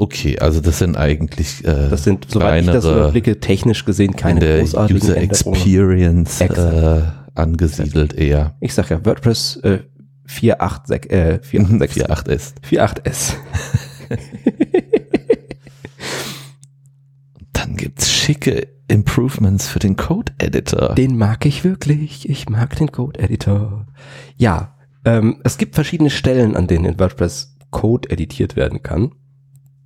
Okay, 0.00 0.38
also 0.38 0.62
das 0.62 0.78
sind 0.78 0.96
eigentlich 0.96 1.62
äh, 1.62 1.90
Das 1.90 2.04
sind, 2.04 2.26
soweit 2.30 2.62
ich 2.62 2.70
das 2.70 2.84
kleinere 2.84 3.00
überblicke, 3.02 3.38
technisch 3.38 3.84
gesehen 3.84 4.12
in 4.12 4.16
keine 4.16 4.40
der 4.40 4.60
großartigen 4.60 5.02
User. 5.02 5.16
Experience 5.18 6.40
Exakt. 6.40 6.58
äh, 6.58 7.02
angesiedelt 7.38 8.14
eher. 8.14 8.56
Ich 8.60 8.72
sag 8.72 8.88
ja, 8.88 9.04
WordPress 9.04 9.56
äh, 9.56 9.80
486, 10.24 11.12
äh, 11.12 11.40
486, 11.42 12.04
4.8 12.04 12.30
ist. 12.30 12.56
48S. 12.70 13.34
Dann 17.52 17.76
gibt's 17.76 18.10
schicke 18.10 18.68
Improvements 18.88 19.68
für 19.68 19.80
den 19.80 19.96
Code 19.96 20.32
Editor. 20.38 20.94
Den 20.94 21.18
mag 21.18 21.44
ich 21.44 21.62
wirklich. 21.62 22.26
Ich 22.26 22.48
mag 22.48 22.74
den 22.76 22.90
Code 22.90 23.20
Editor. 23.20 23.86
Ja, 24.38 24.78
ähm, 25.04 25.42
es 25.44 25.58
gibt 25.58 25.74
verschiedene 25.74 26.08
Stellen, 26.08 26.56
an 26.56 26.68
denen 26.68 26.86
in 26.86 26.98
WordPress 26.98 27.58
Code 27.70 28.08
editiert 28.08 28.56
werden 28.56 28.82
kann. 28.82 29.12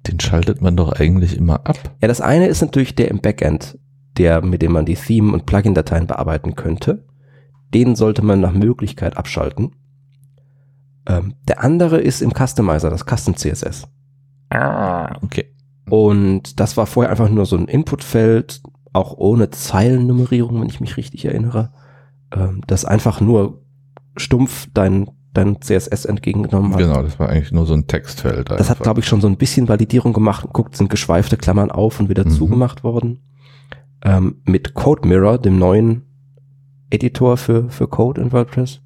Den 0.06 0.20
schaltet 0.20 0.60
man 0.60 0.76
doch 0.76 0.92
eigentlich 0.92 1.36
immer 1.36 1.66
ab. 1.66 1.78
Ja, 2.00 2.08
das 2.08 2.20
eine 2.20 2.46
ist 2.46 2.60
natürlich 2.60 2.94
der 2.94 3.08
im 3.08 3.20
Backend, 3.20 3.78
der, 4.18 4.44
mit 4.44 4.62
dem 4.62 4.72
man 4.72 4.86
die 4.86 4.96
Theme- 4.96 5.32
und 5.32 5.46
Plugin-Dateien 5.46 6.06
bearbeiten 6.06 6.54
könnte. 6.54 7.04
Den 7.72 7.96
sollte 7.96 8.22
man 8.22 8.40
nach 8.40 8.52
Möglichkeit 8.52 9.16
abschalten. 9.16 9.72
Ähm, 11.06 11.34
der 11.48 11.62
andere 11.62 12.00
ist 12.00 12.22
im 12.22 12.32
Customizer, 12.32 12.90
das 12.90 13.04
Custom 13.04 13.36
CSS. 13.36 13.88
Ah, 14.50 15.16
okay. 15.22 15.54
Und 15.88 16.60
das 16.60 16.76
war 16.76 16.86
vorher 16.86 17.10
einfach 17.10 17.28
nur 17.28 17.46
so 17.46 17.56
ein 17.56 17.68
Inputfeld, 17.68 18.62
auch 18.92 19.16
ohne 19.16 19.50
Zeilennummerierung, 19.50 20.60
wenn 20.60 20.68
ich 20.68 20.80
mich 20.80 20.96
richtig 20.96 21.24
erinnere, 21.24 21.72
ähm, 22.32 22.62
das 22.66 22.84
einfach 22.84 23.20
nur 23.20 23.62
stumpf 24.16 24.68
dein, 24.72 25.10
dein 25.34 25.60
CSS 25.60 26.04
entgegengenommen 26.04 26.72
hat. 26.72 26.78
Genau, 26.78 27.02
das 27.02 27.18
war 27.18 27.28
eigentlich 27.28 27.52
nur 27.52 27.66
so 27.66 27.74
ein 27.74 27.86
Textfeld. 27.86 28.50
Das 28.50 28.70
hat, 28.70 28.80
glaube 28.80 29.00
ich, 29.00 29.06
schon 29.06 29.20
so 29.20 29.26
ein 29.28 29.36
bisschen 29.36 29.68
Validierung 29.68 30.12
gemacht. 30.12 30.46
Guckt, 30.52 30.76
sind 30.76 30.88
geschweifte 30.90 31.36
Klammern 31.36 31.70
auf 31.70 32.00
und 32.00 32.08
wieder 32.08 32.24
Mhm. 32.24 32.30
zugemacht 32.30 32.84
worden. 32.84 33.20
Ähm, 34.02 34.42
mit 34.44 34.74
Code 34.74 35.06
Mirror, 35.08 35.38
dem 35.38 35.58
neuen 35.58 36.02
Editor 36.90 37.36
für, 37.36 37.68
für 37.70 37.88
Code 37.88 38.20
in 38.20 38.32
WordPress, 38.32 38.80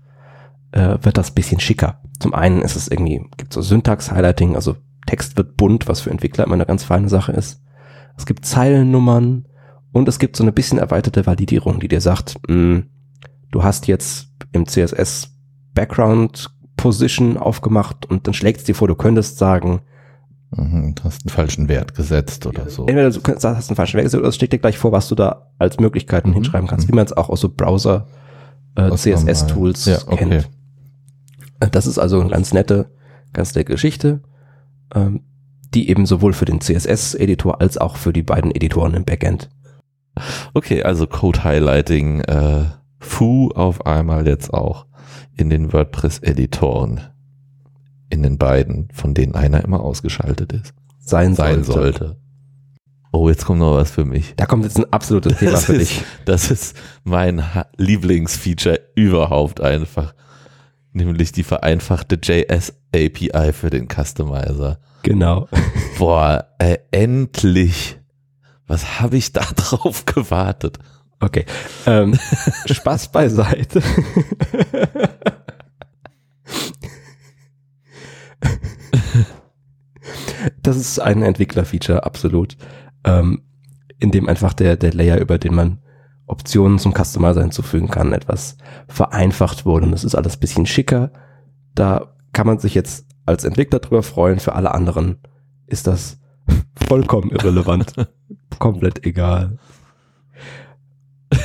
äh, 0.72 0.96
wird 1.02 1.18
das 1.18 1.32
bisschen 1.32 1.60
schicker. 1.60 2.00
Zum 2.18 2.34
einen 2.34 2.62
ist 2.62 2.76
es 2.76 2.88
irgendwie, 2.88 3.22
gibt 3.36 3.52
so 3.52 3.60
Syntax-Highlighting, 3.62 4.54
also 4.54 4.76
Text 5.06 5.36
wird 5.36 5.56
bunt, 5.56 5.88
was 5.88 6.00
für 6.00 6.10
Entwickler 6.10 6.44
immer 6.44 6.54
eine 6.54 6.66
ganz 6.66 6.84
feine 6.84 7.08
Sache 7.08 7.32
ist. 7.32 7.62
Es 8.16 8.26
gibt 8.26 8.44
Zeilennummern 8.44 9.46
und 9.92 10.08
es 10.08 10.18
gibt 10.18 10.36
so 10.36 10.44
eine 10.44 10.52
bisschen 10.52 10.78
erweiterte 10.78 11.26
Validierung, 11.26 11.80
die 11.80 11.88
dir 11.88 12.00
sagt, 12.00 12.36
mh, 12.48 12.82
du 13.50 13.62
hast 13.62 13.86
jetzt 13.86 14.28
im 14.52 14.66
CSS 14.66 15.34
Background 15.78 16.50
Position 16.76 17.36
aufgemacht 17.36 18.06
und 18.06 18.26
dann 18.26 18.34
schlägt 18.34 18.58
es 18.58 18.64
dir 18.64 18.74
vor, 18.74 18.88
du 18.88 18.96
könntest 18.96 19.38
sagen, 19.38 19.80
Mhm, 20.50 20.94
du 20.94 21.04
hast 21.04 21.24
einen 21.26 21.30
falschen 21.30 21.68
Wert 21.68 21.94
gesetzt 21.94 22.46
oder 22.46 22.68
so. 22.70 22.86
entweder 22.86 23.10
du 23.10 23.20
könntest, 23.20 23.44
hast 23.44 23.68
einen 23.68 23.76
falschen 23.76 23.98
Weg 23.98 24.04
gesetzt 24.04 24.18
oder 24.20 24.28
es 24.30 24.34
steht 24.34 24.52
dir 24.52 24.58
gleich 24.58 24.78
vor, 24.78 24.90
was 24.92 25.06
du 25.06 25.14
da 25.14 25.50
als 25.58 25.78
Möglichkeiten 25.78 26.30
Mhm. 26.30 26.34
hinschreiben 26.34 26.66
kannst, 26.66 26.86
Mhm. 26.88 26.92
wie 26.92 26.96
man 26.96 27.04
es 27.04 27.12
auch 27.12 27.28
aus 27.28 27.40
so 27.42 27.48
Browser 27.50 28.06
äh, 28.74 28.90
CSS-Tools 28.90 29.84
Ja, 29.86 29.98
okay. 30.06 30.16
kennt. 30.16 30.48
Das 31.74 31.86
ist 31.86 31.98
also 31.98 32.20
eine 32.20 32.30
ganz 32.30 32.52
nette, 32.54 32.90
ganz 33.32 33.54
nette 33.54 33.70
Geschichte, 33.70 34.20
ähm, 34.94 35.20
die 35.74 35.90
eben 35.90 36.06
sowohl 36.06 36.32
für 36.32 36.44
den 36.46 36.60
CSS-Editor 36.60 37.60
als 37.60 37.76
auch 37.76 37.96
für 37.96 38.12
die 38.14 38.22
beiden 38.22 38.50
Editoren 38.50 38.94
im 38.94 39.04
Backend. 39.04 39.50
Okay, 40.54 40.82
also 40.82 41.06
Code 41.06 41.44
Highlighting, 41.44 42.20
äh, 42.22 42.64
Foo 43.00 43.50
auf 43.54 43.84
einmal 43.86 44.26
jetzt 44.26 44.52
auch 44.54 44.86
in 45.38 45.48
den 45.50 45.72
WordPress-Editoren. 45.72 47.00
In 48.10 48.22
den 48.22 48.36
beiden, 48.38 48.88
von 48.92 49.14
denen 49.14 49.34
einer 49.34 49.62
immer 49.64 49.80
ausgeschaltet 49.80 50.52
ist. 50.52 50.74
Sein, 50.98 51.34
Sein 51.34 51.64
sollte. 51.64 51.98
sollte. 51.98 52.16
Oh, 53.12 53.28
jetzt 53.30 53.46
kommt 53.46 53.60
noch 53.60 53.74
was 53.76 53.90
für 53.90 54.04
mich. 54.04 54.34
Da 54.36 54.44
kommt 54.46 54.64
jetzt 54.64 54.76
ein 54.78 54.92
absolutes 54.92 55.38
Thema 55.38 55.52
Das 55.52 55.64
für 55.64 55.74
ist- 55.74 55.80
dich. 55.90 56.04
Das 56.26 56.50
ist 56.50 56.76
mein 57.04 57.42
Lieblingsfeature 57.76 58.80
überhaupt 58.94 59.60
einfach. 59.62 60.14
Nämlich 60.92 61.32
die 61.32 61.42
vereinfachte 61.44 62.18
JS-API 62.22 63.52
für 63.52 63.70
den 63.70 63.88
Customizer. 63.88 64.78
Genau. 65.02 65.48
Boah, 65.98 66.48
äh, 66.58 66.78
endlich. 66.90 67.98
Was 68.66 69.00
habe 69.00 69.16
ich 69.16 69.32
da 69.32 69.42
drauf 69.56 70.04
gewartet? 70.06 70.78
Okay. 71.20 71.46
Ähm, 71.86 72.18
Spaß 72.66 73.08
beiseite. 73.08 73.82
Das 80.68 80.76
ist 80.76 81.00
ein 81.00 81.22
Entwickler-Feature, 81.22 82.04
absolut. 82.04 82.56
Ähm, 83.04 83.42
in 83.98 84.10
dem 84.10 84.28
einfach 84.28 84.52
der, 84.52 84.76
der 84.76 84.92
Layer, 84.92 85.18
über 85.18 85.38
den 85.38 85.54
man 85.54 85.78
Optionen 86.26 86.78
zum 86.78 86.92
Customizer 86.92 87.40
hinzufügen 87.40 87.88
kann, 87.88 88.12
etwas 88.12 88.58
vereinfacht 88.86 89.64
wurde. 89.64 89.86
Und 89.86 89.94
es 89.94 90.04
ist 90.04 90.14
alles 90.14 90.36
bisschen 90.36 90.66
schicker. 90.66 91.10
Da 91.74 92.14
kann 92.32 92.46
man 92.46 92.58
sich 92.58 92.74
jetzt 92.74 93.06
als 93.24 93.44
Entwickler 93.44 93.78
drüber 93.78 94.02
freuen. 94.02 94.38
Für 94.38 94.54
alle 94.54 94.72
anderen 94.72 95.18
ist 95.66 95.86
das 95.86 96.20
vollkommen 96.86 97.30
irrelevant. 97.30 97.94
Komplett 98.58 99.06
egal. 99.06 99.58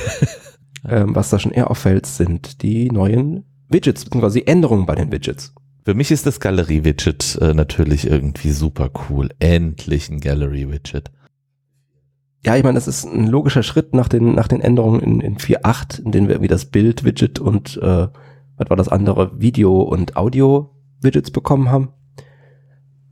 ähm, 0.87 1.15
was 1.15 1.29
da 1.29 1.39
schon 1.39 1.53
eher 1.53 1.71
auffällt, 1.71 2.05
sind 2.05 2.61
die 2.61 2.91
neuen 2.91 3.45
Widgets, 3.69 4.03
beziehungsweise 4.03 4.39
die 4.39 4.47
Änderungen 4.47 4.85
bei 4.85 4.95
den 4.95 5.11
Widgets. 5.11 5.53
Für 5.85 5.93
mich 5.93 6.11
ist 6.11 6.25
das 6.25 6.39
Galerie-Widget 6.39 7.39
äh, 7.41 7.53
natürlich 7.53 8.07
irgendwie 8.07 8.51
super 8.51 8.89
cool. 9.09 9.29
Endlich 9.39 10.09
ein 10.09 10.21
Gallery-Widget. 10.21 11.11
Ja, 12.45 12.55
ich 12.55 12.63
meine, 12.63 12.75
das 12.75 12.87
ist 12.87 13.05
ein 13.05 13.27
logischer 13.27 13.63
Schritt 13.63 13.93
nach 13.93 14.07
den, 14.07 14.33
nach 14.33 14.47
den 14.47 14.61
Änderungen 14.61 15.01
in, 15.01 15.19
in 15.21 15.37
4.8, 15.37 16.03
in 16.03 16.11
denen 16.11 16.27
wir 16.27 16.35
irgendwie 16.35 16.49
das 16.49 16.65
Bild-Widget 16.65 17.39
und 17.39 17.77
äh, 17.77 18.07
was 18.57 18.69
war 18.69 18.77
das 18.77 18.89
andere, 18.89 19.39
Video- 19.39 19.81
und 19.81 20.15
Audio-Widgets 20.15 21.31
bekommen 21.31 21.69
haben. 21.69 21.89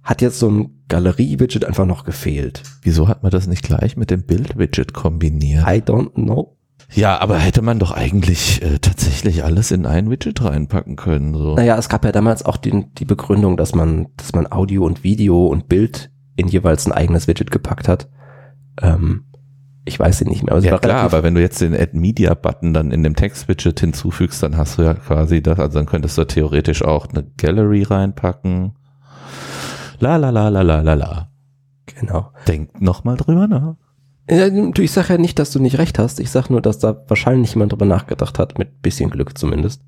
Hat 0.04 0.22
jetzt 0.22 0.40
so 0.40 0.50
ein 0.50 0.84
Galerie-Widget 0.88 1.66
einfach 1.66 1.86
noch 1.86 2.06
gefehlt. 2.06 2.64
Wieso 2.84 3.08
hat 3.08 3.24
man 3.24 3.32
das 3.32 3.48
nicht 3.48 3.64
gleich 3.64 3.98
mit 3.98 4.12
dem 4.12 4.24
Bild-Widget 4.24 4.94
kombiniert? 4.94 5.68
I 5.68 5.82
don't 5.82 6.14
know. 6.14 6.58
Ja, 6.94 7.20
aber 7.20 7.38
hätte 7.38 7.62
man 7.62 7.80
doch 7.80 7.92
eigentlich 7.92 8.62
äh, 8.62 8.80
tatsächlich 8.80 9.44
alles 9.44 9.72
in 9.72 9.86
ein 9.86 10.10
Widget 10.10 10.44
reinpacken 10.44 10.98
können. 10.98 11.34
So. 11.34 11.56
Naja, 11.56 11.78
es 11.78 11.88
gab 11.88 12.04
ja 12.04 12.12
damals 12.12 12.44
auch 12.44 12.58
die, 12.58 12.86
die 12.98 13.06
Begründung, 13.06 13.56
dass 13.56 13.74
man, 13.74 14.08
dass 14.18 14.34
man 14.34 14.52
Audio 14.52 14.86
und 14.86 15.04
Video 15.04 15.48
und 15.48 15.70
Bild 15.70 16.12
in 16.36 16.48
jeweils 16.48 16.86
ein 16.86 16.92
eigenes 16.92 17.28
Widget 17.28 17.52
gepackt 17.52 17.88
hat. 17.88 18.10
Ähm, 18.82 19.26
ich 19.86 20.00
weiß 20.00 20.20
sie 20.20 20.26
nicht 20.26 20.44
mehr. 20.44 20.60
Sie 20.62 20.68
Ja 20.68 20.78
klar, 20.78 21.02
aber 21.02 21.24
wenn 21.24 21.34
du 21.34 21.42
jetzt 21.42 21.62
den 21.62 21.74
Add 21.74 21.98
Media 21.98 22.34
Button 22.34 22.74
dann 22.74 22.92
in 22.92 23.04
dem 23.04 23.16
Text-Widget 23.16 23.80
hinzufügst, 23.80 24.44
dann 24.44 24.58
hast 24.58 24.78
du 24.78 24.84
ja 24.84 24.94
quasi 24.94 25.42
das, 25.42 25.60
also 25.60 25.80
dann 25.80 25.88
könntest 25.88 26.18
du 26.18 26.26
theoretisch 26.26 26.84
auch 26.84 27.08
eine 27.08 27.24
Gallery 27.38 27.84
reinpacken. 27.84 28.74
La 30.00 30.18
la 30.18 30.30
la 30.30 30.50
la 30.50 30.62
la 30.62 30.82
la 30.82 30.94
la. 30.94 31.32
Genau. 31.86 32.32
Denkt 32.48 32.82
noch 32.82 33.04
mal 33.04 33.18
drüber 33.18 33.48
nach. 33.48 33.76
Ja, 34.30 34.48
ich 34.48 34.92
sage 34.92 35.14
ja 35.14 35.18
nicht, 35.18 35.40
dass 35.40 35.52
du 35.52 35.60
nicht 35.60 35.78
recht 35.78 36.00
hast. 36.00 36.20
Ich 36.20 36.30
sage 36.30 36.52
nur, 36.52 36.62
dass 36.62 36.80
da 36.80 37.04
wahrscheinlich 37.08 37.54
jemand 37.54 37.72
drüber 37.72 37.86
nachgedacht 37.86 38.40
hat, 38.40 38.58
mit 38.58 38.82
bisschen 38.82 39.10
Glück 39.10 39.38
zumindest. 39.38 39.84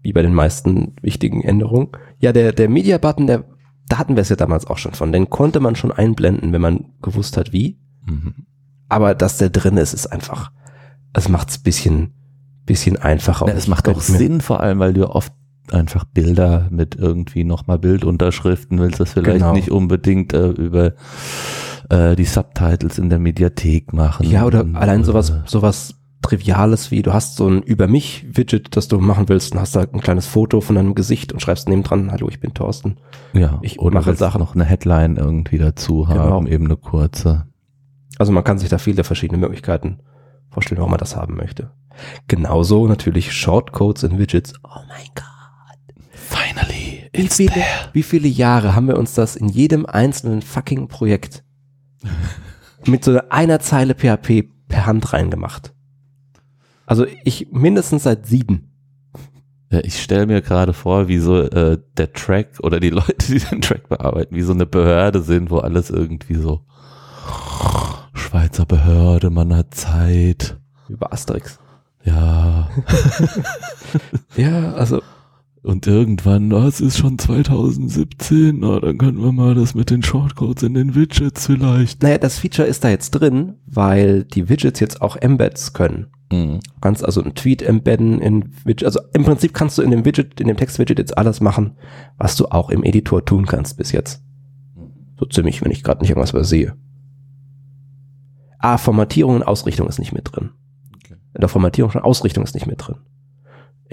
Wie 0.00 0.12
bei 0.12 0.22
den 0.22 0.34
meisten 0.34 0.94
wichtigen 1.02 1.42
Änderungen. 1.42 1.88
Ja, 2.18 2.32
der, 2.32 2.52
der 2.52 2.68
Media-Button, 2.68 3.26
der, 3.26 3.44
da 3.88 3.98
hatten 3.98 4.16
wir 4.16 4.22
es 4.22 4.28
ja 4.28 4.36
damals 4.36 4.66
auch 4.66 4.78
schon 4.78 4.94
von. 4.94 5.12
Den 5.12 5.28
konnte 5.30 5.60
man 5.60 5.76
schon 5.76 5.92
einblenden, 5.92 6.52
wenn 6.52 6.60
man 6.60 6.86
gewusst 7.02 7.36
hat, 7.36 7.52
wie. 7.52 7.78
Mhm. 8.06 8.46
Aber 8.88 9.14
dass 9.14 9.38
der 9.38 9.50
drin 9.50 9.76
ist, 9.76 9.92
ist 9.92 10.06
einfach, 10.06 10.50
es 11.12 11.28
macht's 11.28 11.58
bisschen, 11.58 12.12
bisschen 12.66 12.96
einfacher. 12.96 13.48
Ja, 13.48 13.56
ich 13.56 13.68
macht 13.68 13.88
auch 13.88 14.00
Sinn, 14.00 14.40
vor 14.40 14.60
allem, 14.60 14.78
weil 14.78 14.92
du 14.92 15.08
oft 15.08 15.32
einfach 15.70 16.04
Bilder 16.04 16.68
mit 16.70 16.96
irgendwie 16.96 17.44
nochmal 17.44 17.78
Bildunterschriften 17.78 18.78
willst, 18.78 19.00
das 19.00 19.12
vielleicht 19.12 19.38
Genau. 19.38 19.52
nicht 19.52 19.70
unbedingt 19.70 20.32
äh, 20.32 20.48
über 20.48 20.92
äh, 21.92 22.16
die 22.16 22.24
Subtitles 22.24 22.98
in 22.98 23.08
der 23.10 23.18
Mediathek 23.18 23.92
machen. 23.92 24.28
Ja, 24.30 24.44
oder 24.44 24.64
Und, 24.64 24.76
allein 24.76 25.04
sowas, 25.04 25.30
äh, 25.30 25.40
sowas 25.46 25.94
Triviales 26.22 26.90
wie, 26.92 27.02
du 27.02 27.12
hast 27.12 27.34
so 27.36 27.48
ein 27.48 27.62
Über 27.62 27.88
mich-Widget, 27.88 28.76
das 28.76 28.86
du 28.88 28.98
machen 29.00 29.28
willst 29.28 29.52
und 29.54 29.60
hast 29.60 29.74
da 29.74 29.80
ein 29.80 30.00
kleines 30.00 30.26
Foto 30.26 30.60
von 30.60 30.76
deinem 30.76 30.94
Gesicht 30.94 31.32
und 31.32 31.40
schreibst 31.40 31.68
neben 31.68 31.82
dran, 31.82 32.12
hallo, 32.12 32.28
ich 32.28 32.38
bin 32.40 32.54
Thorsten. 32.54 32.96
Ja, 33.32 33.58
ich 33.62 33.80
oder 33.80 33.94
mache 33.94 34.14
Sachen. 34.14 34.38
noch 34.38 34.54
eine 34.54 34.64
Headline 34.64 35.16
irgendwie 35.16 35.58
dazu 35.58 36.04
Genau. 36.08 36.20
haben, 36.20 36.46
eben 36.46 36.66
eine 36.66 36.76
kurze. 36.76 37.46
Also 38.18 38.30
man 38.32 38.44
kann 38.44 38.58
sich 38.58 38.68
da 38.68 38.78
viele 38.78 39.02
verschiedene 39.02 39.38
Möglichkeiten 39.38 39.98
vorstellen, 40.50 40.78
warum 40.78 40.92
man 40.92 41.00
das 41.00 41.16
haben 41.16 41.36
möchte. 41.36 41.72
Genauso 42.28 42.86
natürlich 42.86 43.32
Shortcodes 43.32 44.04
in 44.04 44.18
Widgets. 44.18 44.54
Oh 44.62 44.68
mein 44.88 45.06
Gott. 45.14 45.24
Finally, 46.12 47.10
Wie 47.12 47.28
viele, 47.28 47.64
wie 47.92 48.02
viele 48.02 48.28
Jahre 48.28 48.74
haben 48.76 48.86
wir 48.86 48.96
uns 48.98 49.14
das 49.14 49.34
in 49.36 49.48
jedem 49.48 49.86
einzelnen 49.86 50.40
fucking 50.42 50.88
Projekt 50.88 51.42
mit 52.86 53.04
so 53.04 53.20
einer 53.28 53.60
Zeile 53.60 53.94
PHP 53.94 54.48
per 54.68 54.86
Hand 54.86 55.12
reingemacht? 55.12 55.72
Also 56.86 57.06
ich 57.24 57.48
mindestens 57.52 58.02
seit 58.04 58.26
sieben. 58.26 58.68
Ja, 59.70 59.80
ich 59.82 60.02
stelle 60.02 60.26
mir 60.26 60.42
gerade 60.42 60.74
vor, 60.74 61.08
wie 61.08 61.18
so 61.18 61.40
äh, 61.40 61.78
der 61.96 62.12
Track 62.12 62.60
oder 62.60 62.78
die 62.80 62.90
Leute, 62.90 63.14
die 63.26 63.38
den 63.38 63.62
Track 63.62 63.88
bearbeiten, 63.88 64.34
wie 64.34 64.42
so 64.42 64.52
eine 64.52 64.66
Behörde 64.66 65.22
sind, 65.22 65.50
wo 65.50 65.58
alles 65.58 65.88
irgendwie 65.88 66.34
so 66.34 66.66
Schweizer 68.12 68.66
Behörde, 68.66 69.30
man 69.30 69.54
hat 69.54 69.74
Zeit. 69.74 70.58
Über 70.88 71.12
Asterix. 71.12 71.58
Ja, 72.04 72.68
Ja, 74.36 74.72
also 74.72 75.02
und 75.62 75.86
irgendwann, 75.86 76.52
oh, 76.52 76.66
es 76.66 76.80
ist 76.80 76.98
schon 76.98 77.18
2017, 77.18 78.58
na, 78.58 78.80
dann 78.80 78.98
können 78.98 79.22
wir 79.22 79.30
mal 79.30 79.54
das 79.54 79.74
mit 79.74 79.90
den 79.90 80.02
Shortcodes 80.02 80.64
in 80.64 80.74
den 80.74 80.94
Widgets 80.96 81.46
vielleicht. 81.46 82.02
Naja, 82.02 82.18
das 82.18 82.38
Feature 82.38 82.66
ist 82.66 82.82
da 82.82 82.90
jetzt 82.90 83.10
drin, 83.10 83.54
weil 83.66 84.24
die 84.24 84.48
Widgets 84.48 84.80
jetzt 84.80 85.00
auch 85.00 85.16
Embeds 85.16 85.72
können. 85.72 86.08
Mhm. 86.32 86.60
Du 86.60 86.80
kannst 86.80 87.04
also 87.04 87.22
einen 87.22 87.36
Tweet 87.36 87.62
embedden 87.62 88.20
in 88.20 88.52
Widget. 88.64 88.86
Also 88.86 89.00
im 89.12 89.24
Prinzip 89.24 89.54
kannst 89.54 89.78
du 89.78 89.82
in 89.82 89.92
dem 89.92 90.04
Widget, 90.04 90.40
in 90.40 90.48
dem 90.48 90.56
Text-Widget 90.56 90.98
jetzt 90.98 91.16
alles 91.16 91.40
machen, 91.40 91.76
was 92.18 92.34
du 92.34 92.46
auch 92.46 92.70
im 92.70 92.82
Editor 92.82 93.24
tun 93.24 93.46
kannst 93.46 93.76
bis 93.76 93.92
jetzt. 93.92 94.24
So 95.16 95.26
ziemlich, 95.26 95.62
wenn 95.62 95.70
ich 95.70 95.84
gerade 95.84 96.00
nicht 96.00 96.10
irgendwas 96.10 96.30
übersehe. 96.30 96.74
Ah, 98.58 98.78
Formatierung 98.78 99.36
und 99.36 99.42
Ausrichtung 99.44 99.86
ist 99.86 100.00
nicht 100.00 100.12
mit 100.12 100.34
drin. 100.34 100.50
Okay. 100.96 101.14
In 101.34 101.40
der 101.40 101.48
Formatierung 101.48 101.92
schon 101.92 102.02
Ausrichtung 102.02 102.42
ist 102.42 102.54
nicht 102.54 102.66
mit 102.66 102.84
drin. 102.84 102.96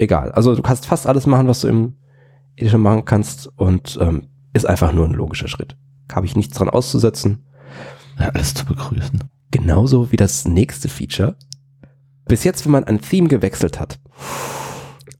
Egal. 0.00 0.32
Also 0.32 0.54
du 0.54 0.62
kannst 0.62 0.86
fast 0.86 1.06
alles 1.06 1.26
machen, 1.26 1.46
was 1.46 1.60
du 1.60 1.68
im 1.68 1.92
Editor 2.56 2.80
machen 2.80 3.04
kannst 3.04 3.50
und 3.58 3.98
ähm, 4.00 4.28
ist 4.54 4.64
einfach 4.64 4.94
nur 4.94 5.04
ein 5.04 5.12
logischer 5.12 5.46
Schritt. 5.46 5.76
Habe 6.10 6.24
ich 6.24 6.34
nichts 6.36 6.56
dran 6.56 6.70
auszusetzen. 6.70 7.44
Ja, 8.18 8.30
alles 8.30 8.54
zu 8.54 8.64
begrüßen. 8.64 9.22
Genauso 9.50 10.10
wie 10.10 10.16
das 10.16 10.48
nächste 10.48 10.88
Feature. 10.88 11.36
Bis 12.26 12.44
jetzt, 12.44 12.64
wenn 12.64 12.72
man 12.72 12.84
ein 12.84 13.02
Theme 13.02 13.28
gewechselt 13.28 13.78
hat, 13.78 14.00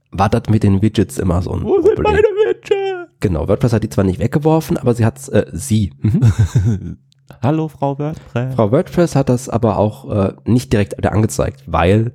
war 0.09 0.29
das 0.29 0.49
mit 0.49 0.63
den 0.63 0.81
Widgets 0.81 1.19
immer 1.19 1.43
so 1.43 1.51
ein 1.51 1.61
Problem. 1.61 2.15
Widgets? 2.15 3.11
Genau, 3.19 3.47
WordPress 3.47 3.73
hat 3.73 3.83
die 3.83 3.89
zwar 3.89 4.03
nicht 4.03 4.17
weggeworfen, 4.17 4.77
aber 4.77 4.95
sie 4.95 5.05
hat 5.05 5.29
äh, 5.29 5.45
sie. 5.53 5.93
Mhm. 5.99 6.97
Hallo, 7.43 7.67
Frau 7.67 7.99
WordPress. 7.99 8.55
Frau 8.55 8.71
WordPress 8.71 9.15
hat 9.15 9.29
das 9.29 9.47
aber 9.47 9.77
auch 9.77 10.09
äh, 10.09 10.33
nicht 10.45 10.73
direkt 10.73 11.05
angezeigt, 11.05 11.65
weil 11.67 12.13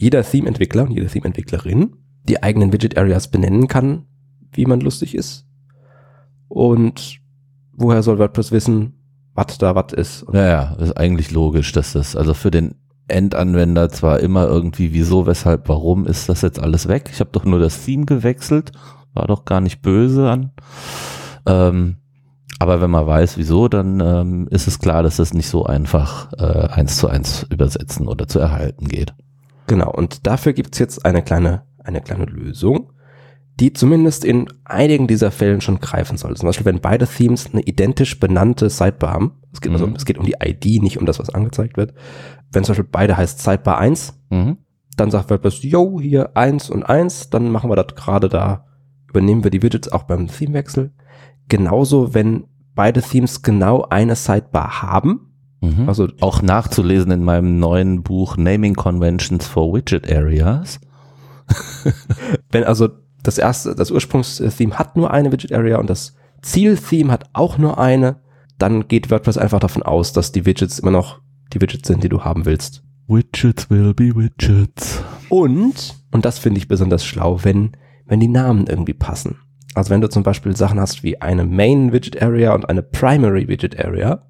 jeder 0.00 0.24
Theme-Entwickler 0.24 0.84
und 0.84 0.92
jede 0.92 1.06
Theme-Entwicklerin 1.06 1.92
die 2.28 2.42
eigenen 2.42 2.72
Widget-Areas 2.72 3.28
benennen 3.28 3.68
kann, 3.68 4.06
wie 4.52 4.64
man 4.64 4.80
lustig 4.80 5.14
ist. 5.14 5.46
Und 6.48 7.20
woher 7.72 8.02
soll 8.02 8.18
WordPress 8.18 8.50
wissen, 8.50 8.94
was 9.34 9.58
da 9.58 9.74
was 9.74 9.92
ist? 9.92 10.22
Und 10.22 10.34
Ja, 10.34 10.46
ja, 10.46 10.72
ist 10.74 10.96
eigentlich 10.96 11.30
logisch, 11.30 11.72
dass 11.72 11.92
das, 11.92 12.16
also 12.16 12.32
für 12.32 12.50
den 12.50 12.76
Endanwender 13.08 13.90
zwar 13.90 14.20
immer 14.20 14.46
irgendwie, 14.46 14.94
wieso, 14.94 15.26
weshalb, 15.26 15.68
warum 15.68 16.06
ist 16.06 16.28
das 16.28 16.40
jetzt 16.42 16.60
alles 16.60 16.88
weg? 16.88 17.10
Ich 17.12 17.20
habe 17.20 17.30
doch 17.32 17.44
nur 17.44 17.58
das 17.58 17.84
Theme 17.84 18.06
gewechselt, 18.06 18.72
war 19.12 19.26
doch 19.26 19.44
gar 19.44 19.60
nicht 19.60 19.82
böse 19.82 20.30
an. 20.30 20.52
Ähm, 21.46 21.96
aber 22.58 22.80
wenn 22.80 22.90
man 22.90 23.06
weiß, 23.06 23.36
wieso, 23.36 23.68
dann 23.68 24.00
ähm, 24.00 24.48
ist 24.50 24.66
es 24.66 24.78
klar, 24.78 25.02
dass 25.02 25.18
es 25.18 25.34
nicht 25.34 25.48
so 25.48 25.64
einfach 25.64 26.32
äh, 26.38 26.68
eins 26.68 26.96
zu 26.96 27.08
eins 27.08 27.46
übersetzen 27.50 28.08
oder 28.08 28.28
zu 28.28 28.38
erhalten 28.38 28.88
geht. 28.88 29.14
Genau, 29.70 29.92
und 29.92 30.26
dafür 30.26 30.52
gibt's 30.52 30.80
jetzt 30.80 31.04
eine 31.04 31.22
kleine, 31.22 31.62
eine 31.78 32.00
kleine 32.00 32.24
Lösung, 32.24 32.92
die 33.60 33.72
zumindest 33.72 34.24
in 34.24 34.48
einigen 34.64 35.06
dieser 35.06 35.30
Fällen 35.30 35.60
schon 35.60 35.78
greifen 35.78 36.16
soll. 36.16 36.36
Zum 36.36 36.48
Beispiel, 36.48 36.66
wenn 36.66 36.80
beide 36.80 37.06
Themes 37.06 37.52
eine 37.52 37.62
identisch 37.62 38.18
benannte 38.18 38.68
Sidebar 38.68 39.12
haben, 39.12 39.32
es 39.52 39.60
geht, 39.60 39.70
also, 39.70 39.86
Mhm. 39.86 39.94
es 39.94 40.04
geht 40.04 40.18
um 40.18 40.26
die 40.26 40.34
ID, 40.44 40.82
nicht 40.82 40.98
um 40.98 41.06
das, 41.06 41.20
was 41.20 41.30
angezeigt 41.30 41.76
wird. 41.76 41.94
Wenn 42.50 42.64
zum 42.64 42.72
Beispiel 42.72 42.88
beide 42.90 43.16
heißt 43.16 43.38
Sidebar 43.44 43.78
1, 43.78 44.18
Mhm. 44.30 44.56
dann 44.96 45.12
sagt 45.12 45.30
WordPress, 45.30 45.62
yo, 45.62 46.00
hier 46.00 46.36
1 46.36 46.68
und 46.68 46.82
1, 46.82 47.30
dann 47.30 47.48
machen 47.52 47.70
wir 47.70 47.76
das 47.76 47.94
gerade 47.94 48.28
da, 48.28 48.66
übernehmen 49.08 49.44
wir 49.44 49.52
die 49.52 49.62
Widgets 49.62 49.92
auch 49.92 50.02
beim 50.02 50.26
Themewechsel. 50.26 50.90
Genauso, 51.48 52.12
wenn 52.12 52.48
beide 52.74 53.02
Themes 53.02 53.42
genau 53.42 53.86
eine 53.88 54.16
Sidebar 54.16 54.82
haben, 54.82 55.29
Mhm. 55.60 55.88
also 55.88 56.08
Auch 56.20 56.42
nachzulesen 56.42 57.12
in 57.12 57.24
meinem 57.24 57.58
neuen 57.58 58.02
Buch 58.02 58.36
Naming 58.36 58.74
Conventions 58.74 59.46
for 59.46 59.74
Widget 59.74 60.10
Areas. 60.10 60.80
wenn 62.50 62.64
also 62.64 62.88
das 63.22 63.38
erste, 63.38 63.74
das 63.74 63.90
Ursprungstheme 63.90 64.78
hat 64.78 64.96
nur 64.96 65.10
eine 65.10 65.30
Widget 65.32 65.52
Area 65.52 65.78
und 65.78 65.90
das 65.90 66.14
Zieltheme 66.42 67.12
hat 67.12 67.28
auch 67.32 67.58
nur 67.58 67.78
eine, 67.78 68.16
dann 68.58 68.88
geht 68.88 69.10
WordPress 69.10 69.38
einfach 69.38 69.60
davon 69.60 69.82
aus, 69.82 70.12
dass 70.12 70.32
die 70.32 70.46
Widgets 70.46 70.78
immer 70.78 70.90
noch 70.90 71.20
die 71.52 71.60
Widgets 71.60 71.88
sind, 71.88 72.02
die 72.04 72.08
du 72.08 72.22
haben 72.24 72.44
willst. 72.46 72.82
Widgets 73.08 73.68
will 73.70 73.92
be 73.92 74.14
Widgets. 74.14 75.02
Und, 75.28 75.96
und 76.10 76.24
das 76.24 76.38
finde 76.38 76.58
ich 76.58 76.68
besonders 76.68 77.04
schlau, 77.04 77.40
wenn, 77.42 77.72
wenn 78.06 78.20
die 78.20 78.28
Namen 78.28 78.66
irgendwie 78.66 78.94
passen. 78.94 79.38
Also 79.74 79.90
wenn 79.90 80.00
du 80.00 80.08
zum 80.08 80.22
Beispiel 80.22 80.56
Sachen 80.56 80.80
hast 80.80 81.02
wie 81.02 81.20
eine 81.20 81.44
Main 81.44 81.92
Widget 81.92 82.20
Area 82.22 82.54
und 82.54 82.68
eine 82.68 82.82
Primary 82.82 83.48
Widget 83.48 83.78
Area, 83.78 84.22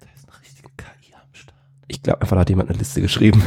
Da 0.00 0.06
ist 0.14 0.28
eine 0.28 0.40
richtige 0.40 0.68
KI 0.76 1.14
am 1.14 1.28
Start. 1.32 1.54
Ich 1.98 2.02
glaube 2.04 2.22
einfach, 2.22 2.36
da 2.36 2.40
hat 2.40 2.50
jemand 2.50 2.70
eine 2.70 2.78
Liste 2.78 3.02
geschrieben, 3.02 3.42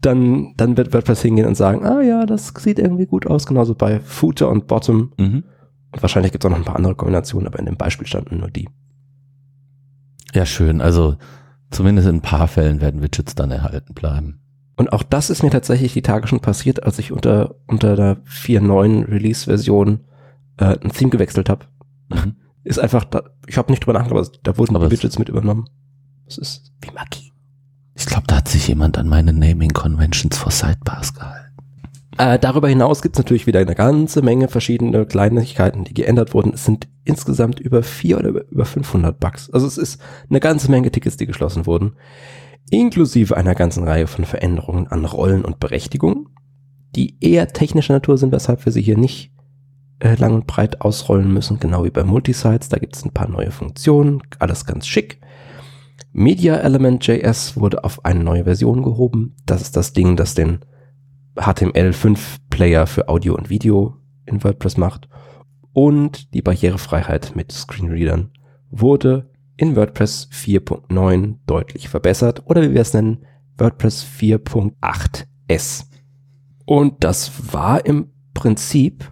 dann, 0.00 0.54
dann 0.56 0.76
wird 0.76 0.92
WordPress 0.92 1.22
hingehen 1.22 1.46
und 1.46 1.56
sagen, 1.56 1.86
ah 1.86 2.02
ja, 2.02 2.26
das 2.26 2.52
sieht 2.58 2.78
irgendwie 2.78 3.06
gut 3.06 3.26
aus, 3.26 3.46
genauso 3.46 3.74
bei 3.74 4.00
Footer 4.00 4.50
und 4.50 4.66
Bottom. 4.66 5.12
Mhm. 5.16 5.44
Und 5.92 6.02
wahrscheinlich 6.02 6.32
gibt 6.32 6.42
es 6.42 6.46
auch 6.46 6.50
noch 6.50 6.58
ein 6.58 6.64
paar 6.64 6.76
andere 6.76 6.96
Kombinationen, 6.96 7.46
aber 7.46 7.60
in 7.60 7.66
dem 7.66 7.76
Beispiel 7.76 8.06
standen 8.06 8.38
nur 8.38 8.50
die. 8.50 8.68
Ja, 10.34 10.46
schön. 10.46 10.80
Also 10.80 11.16
zumindest 11.70 12.08
in 12.08 12.16
ein 12.16 12.22
paar 12.22 12.48
Fällen 12.48 12.80
werden 12.80 13.02
Widgets 13.02 13.34
dann 13.34 13.50
erhalten 13.50 13.94
bleiben. 13.94 14.40
Und 14.76 14.92
auch 14.92 15.04
das 15.04 15.30
ist 15.30 15.42
mir 15.42 15.50
tatsächlich 15.50 15.92
die 15.92 16.02
Tage 16.02 16.26
schon 16.26 16.40
passiert, 16.40 16.82
als 16.82 16.98
ich 16.98 17.12
unter, 17.12 17.54
unter 17.68 17.94
der 17.94 18.16
4.9 18.24 19.06
Release-Version 19.06 20.00
äh, 20.56 20.78
ein 20.82 20.90
Theme 20.90 21.10
gewechselt 21.10 21.48
habe. 21.48 21.66
Mhm. 22.08 22.36
Ist 22.64 22.80
einfach, 22.80 23.04
da, 23.04 23.22
ich 23.46 23.58
habe 23.58 23.70
nicht 23.70 23.84
drüber 23.84 23.92
nachgedacht, 23.92 24.18
aber 24.18 24.38
da 24.42 24.58
wurden 24.58 24.74
Aber 24.74 24.86
die 24.86 24.92
Widgets 24.92 25.18
mit 25.18 25.28
übernommen. 25.28 25.68
Das 26.36 26.38
ist 26.38 26.72
wie 26.80 26.90
Magie. 26.92 27.30
Ich 27.94 28.06
glaube, 28.06 28.24
da 28.26 28.36
hat 28.36 28.48
sich 28.48 28.66
jemand 28.68 28.96
an 28.96 29.06
meine 29.08 29.32
Naming 29.32 29.72
Conventions 29.72 30.36
for 30.36 30.50
Sidebars 30.50 31.12
gehalten. 31.14 31.52
Äh, 32.18 32.38
darüber 32.38 32.68
hinaus 32.68 33.02
gibt 33.02 33.16
es 33.16 33.18
natürlich 33.18 33.46
wieder 33.46 33.60
eine 33.60 33.74
ganze 33.74 34.22
Menge 34.22 34.48
verschiedene 34.48 35.04
Kleinigkeiten, 35.06 35.84
die 35.84 35.94
geändert 35.94 36.32
wurden. 36.34 36.52
Es 36.54 36.64
sind 36.64 36.88
insgesamt 37.04 37.60
über 37.60 37.82
vier 37.82 38.18
oder 38.18 38.28
über- 38.30 38.48
über 38.50 38.64
500 38.64 39.18
Bugs. 39.18 39.50
Also 39.50 39.66
es 39.66 39.76
ist 39.78 40.00
eine 40.30 40.40
ganze 40.40 40.70
Menge 40.70 40.90
Tickets, 40.90 41.16
die 41.16 41.26
geschlossen 41.26 41.66
wurden. 41.66 41.92
Inklusive 42.70 43.36
einer 43.36 43.54
ganzen 43.54 43.84
Reihe 43.84 44.06
von 44.06 44.24
Veränderungen 44.24 44.86
an 44.88 45.04
Rollen 45.04 45.44
und 45.44 45.60
Berechtigungen, 45.60 46.28
die 46.96 47.16
eher 47.20 47.48
technischer 47.48 47.94
Natur 47.94 48.16
sind, 48.18 48.32
weshalb 48.32 48.64
wir 48.64 48.72
sie 48.72 48.82
hier 48.82 48.96
nicht 48.98 49.32
äh, 50.00 50.14
lang 50.16 50.34
und 50.34 50.46
breit 50.46 50.80
ausrollen 50.80 51.32
müssen, 51.32 51.60
genau 51.60 51.84
wie 51.84 51.90
bei 51.90 52.04
Multisites. 52.04 52.68
Da 52.68 52.78
gibt 52.78 52.96
es 52.96 53.04
ein 53.04 53.12
paar 53.12 53.28
neue 53.28 53.50
Funktionen, 53.50 54.22
alles 54.38 54.64
ganz 54.64 54.86
schick. 54.86 55.20
Media 56.12 56.56
Element 56.56 57.06
JS 57.06 57.56
wurde 57.56 57.84
auf 57.84 58.04
eine 58.04 58.22
neue 58.22 58.44
Version 58.44 58.82
gehoben. 58.82 59.36
Das 59.46 59.62
ist 59.62 59.76
das 59.76 59.92
Ding, 59.92 60.16
das 60.16 60.34
den 60.34 60.60
HTML5-Player 61.36 62.86
für 62.86 63.08
Audio 63.08 63.34
und 63.34 63.50
Video 63.50 63.96
in 64.26 64.42
WordPress 64.42 64.76
macht. 64.76 65.08
Und 65.72 66.34
die 66.34 66.42
Barrierefreiheit 66.42 67.34
mit 67.34 67.52
Screenreadern 67.52 68.30
wurde 68.70 69.30
in 69.56 69.76
WordPress 69.76 70.28
4.9 70.32 71.36
deutlich 71.46 71.88
verbessert 71.88 72.42
oder 72.46 72.62
wie 72.62 72.74
wir 72.74 72.80
es 72.80 72.94
nennen, 72.94 73.24
WordPress 73.58 74.04
4.8s. 74.04 75.86
Und 76.64 77.04
das 77.04 77.52
war 77.52 77.84
im 77.86 78.12
Prinzip 78.34 79.10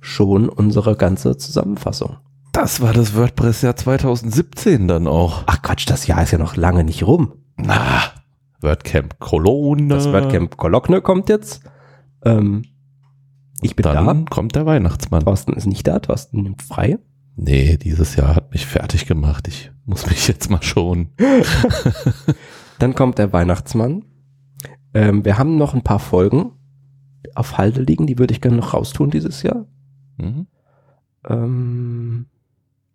schon 0.00 0.48
unsere 0.48 0.96
ganze 0.96 1.36
Zusammenfassung. 1.36 2.16
Das 2.52 2.80
war 2.80 2.92
das 2.92 3.14
WordPress-Jahr 3.14 3.76
2017 3.76 4.88
dann 4.88 5.06
auch. 5.06 5.44
Ach 5.46 5.62
Quatsch, 5.62 5.88
das 5.88 6.06
Jahr 6.06 6.22
ist 6.22 6.32
ja 6.32 6.38
noch 6.38 6.56
lange 6.56 6.84
nicht 6.84 7.06
rum. 7.06 7.34
Na, 7.56 8.02
WordCamp 8.60 9.18
Cologne. 9.18 9.88
Das 9.88 10.06
WordCamp 10.12 10.56
Cologne 10.56 11.00
kommt 11.00 11.28
jetzt. 11.28 11.62
Ähm, 12.24 12.64
ich 13.62 13.76
bin 13.76 13.84
Dann 13.84 14.06
da. 14.06 14.24
kommt 14.30 14.56
der 14.56 14.66
Weihnachtsmann. 14.66 15.24
Thorsten 15.24 15.52
ist 15.52 15.66
nicht 15.66 15.86
da. 15.86 15.98
Thorsten 16.00 16.42
nimmt 16.42 16.62
frei. 16.62 16.98
Nee, 17.36 17.76
dieses 17.76 18.16
Jahr 18.16 18.34
hat 18.34 18.52
mich 18.52 18.66
fertig 18.66 19.06
gemacht. 19.06 19.48
Ich 19.48 19.70
muss 19.84 20.06
mich 20.06 20.26
jetzt 20.28 20.50
mal 20.50 20.62
schonen. 20.62 21.10
Dann 22.78 22.94
kommt 22.94 23.18
der 23.18 23.32
Weihnachtsmann. 23.32 24.04
Ähm, 24.92 25.24
wir 25.24 25.38
haben 25.38 25.56
noch 25.56 25.74
ein 25.74 25.82
paar 25.84 26.00
Folgen 26.00 26.52
auf 27.34 27.58
Halde 27.58 27.82
liegen, 27.82 28.06
die 28.06 28.18
würde 28.18 28.32
ich 28.34 28.40
gerne 28.40 28.56
noch 28.56 28.74
raustun 28.74 29.10
dieses 29.10 29.42
Jahr. 29.42 29.66
Mhm. 30.16 30.46
Ähm, 31.28 32.26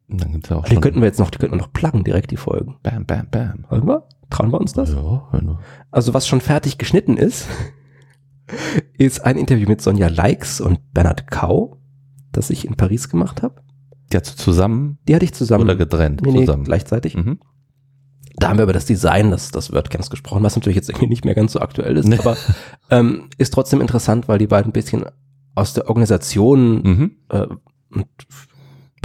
Dann 0.08 0.32
gibt's 0.34 0.50
ja 0.50 0.58
auch 0.58 0.65
die 0.65 0.76
könnten 0.76 1.00
wir 1.02 1.08
jetzt 1.08 1.20
noch, 1.20 1.30
die 1.32 1.38
könnten 1.39 1.56
wir 1.56 1.62
noch 1.62 1.74
pluggen, 1.74 2.04
direkt 2.04 2.30
die 2.32 2.38
Folgen. 2.38 2.76
Bam, 2.84 3.06
bam, 3.06 3.28
bam. 3.32 3.65
Wollen 3.70 3.88
wir? 3.88 4.08
Trauen 4.30 4.52
wir 4.52 4.60
uns 4.62 4.74
das? 4.74 4.91
Ja, 4.94 5.28
wenn 5.32 5.48
du- 5.48 5.58
Also 5.91 6.13
was 6.13 6.28
schon 6.28 6.41
fertig 6.41 6.78
geschnitten 6.78 7.18
ist, 7.18 7.48
ist 8.98 9.26
ein 9.26 9.38
Interview 9.38 9.68
mit 9.68 9.82
Sonja 9.82 10.08
Likes 10.08 10.62
und 10.62 10.94
Bernhard 10.94 11.28
Kau, 11.32 11.78
das 12.32 12.50
ich 12.50 12.65
in 12.68 12.76
Paris 12.76 13.10
gemacht 13.10 13.41
habe. 13.41 13.62
Ja, 14.13 14.22
zu- 14.22 14.36
zusammen 14.36 15.00
Die 15.08 15.15
hatte 15.15 15.26
ich 15.26 15.34
zusammen. 15.34 15.63
oder 15.63 15.76
getrennt? 15.76 16.22
nee, 16.22 16.32
nee, 16.32 16.39
zusammen. 16.46 16.63
gleichzeitig. 16.65 17.15
Mhm. 17.18 17.39
Da 18.38 18.50
haben 18.50 18.58
wir 18.58 18.63
über 18.63 18.74
das 18.74 18.86
Design 18.86 19.32
des, 19.32 19.52
des 19.52 19.72
WordCamps 19.72 20.10
gesprochen, 20.10 20.44
was 20.44 20.56
natürlich 20.56 20.76
jetzt 20.76 20.89
irgendwie 20.89 21.08
nicht 21.08 21.24
mehr 21.26 21.36
ganz 21.36 21.54
so 21.54 21.60
aktuell 21.62 21.96
ist, 21.98 22.08
Nee. 22.08 22.20
aber 22.20 22.36
ähm, 22.91 23.30
ist 23.38 23.54
trotzdem 23.54 23.80
interessant, 23.82 24.28
weil 24.28 24.38
die 24.39 24.48
beiden 24.48 24.70
ein 24.70 24.74
bisschen 24.74 25.06
aus 25.56 25.74
der 25.74 25.88
Organisation 25.88 26.82
Mhm. 26.84 27.12
äh, 27.30 27.48
und 27.91 28.08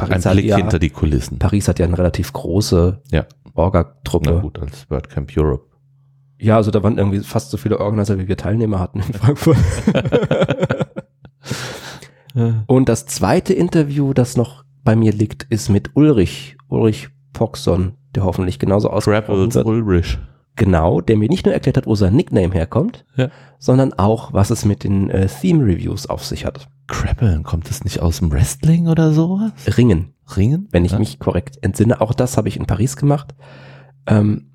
Paris 0.08 0.26
hat, 0.26 0.32
Blick 0.34 0.46
ja, 0.46 0.56
hinter 0.56 0.78
die 0.78 0.90
Kulissen. 0.90 1.38
Paris 1.38 1.68
hat 1.68 1.78
ja 1.78 1.86
eine 1.86 1.98
relativ 1.98 2.32
große 2.32 3.00
Ja. 3.10 3.26
Na 3.44 3.50
Orga-Truppe. 3.54 4.40
gut, 4.40 4.58
als 4.58 4.88
WordCamp 4.90 5.30
Europe. 5.36 5.64
Ja, 6.38 6.56
also 6.56 6.70
da 6.70 6.82
waren 6.82 6.96
irgendwie 6.98 7.20
fast 7.20 7.50
so 7.50 7.56
viele 7.58 7.78
Organizer, 7.80 8.18
wie 8.18 8.28
wir 8.28 8.36
Teilnehmer 8.36 8.78
hatten 8.78 9.00
in 9.00 9.12
Frankfurt. 9.12 9.56
Und 12.66 12.88
das 12.88 13.06
zweite 13.06 13.52
Interview, 13.54 14.12
das 14.12 14.36
noch 14.36 14.64
bei 14.84 14.94
mir 14.96 15.12
liegt, 15.12 15.44
ist 15.44 15.68
mit 15.68 15.90
Ulrich, 15.94 16.56
Ulrich 16.68 17.08
Poxon, 17.32 17.94
der 18.14 18.24
hoffentlich 18.24 18.58
genauso 18.58 18.90
ausgesprochen 18.90 19.50
Travels 19.50 19.54
wird. 19.56 19.66
Ulrich. 19.66 20.18
genau, 20.56 21.00
der 21.00 21.16
mir 21.16 21.28
nicht 21.28 21.44
nur 21.44 21.54
erklärt 21.54 21.76
hat, 21.76 21.86
wo 21.86 21.94
sein 21.94 22.14
Nickname 22.14 22.52
herkommt, 22.54 23.04
Ja. 23.16 23.28
sondern 23.58 23.92
auch, 23.94 24.32
was 24.32 24.50
es 24.50 24.64
mit 24.64 24.84
den 24.84 25.10
äh, 25.10 25.26
Theme-Reviews 25.26 26.06
auf 26.08 26.24
sich 26.24 26.44
hat. 26.46 26.68
Krabbeln, 26.90 27.44
kommt 27.44 27.70
das 27.70 27.84
nicht 27.84 28.00
aus 28.00 28.18
dem 28.18 28.30
Wrestling 28.32 28.88
oder 28.88 29.12
sowas? 29.12 29.52
Ringen, 29.78 30.12
Ringen? 30.36 30.66
wenn 30.72 30.84
ich 30.84 30.90
ja. 30.92 30.98
mich 30.98 31.20
korrekt 31.20 31.56
entsinne. 31.62 32.00
Auch 32.00 32.12
das 32.12 32.36
habe 32.36 32.48
ich 32.48 32.56
in 32.56 32.66
Paris 32.66 32.96
gemacht. 32.96 33.36
Ähm, 34.06 34.50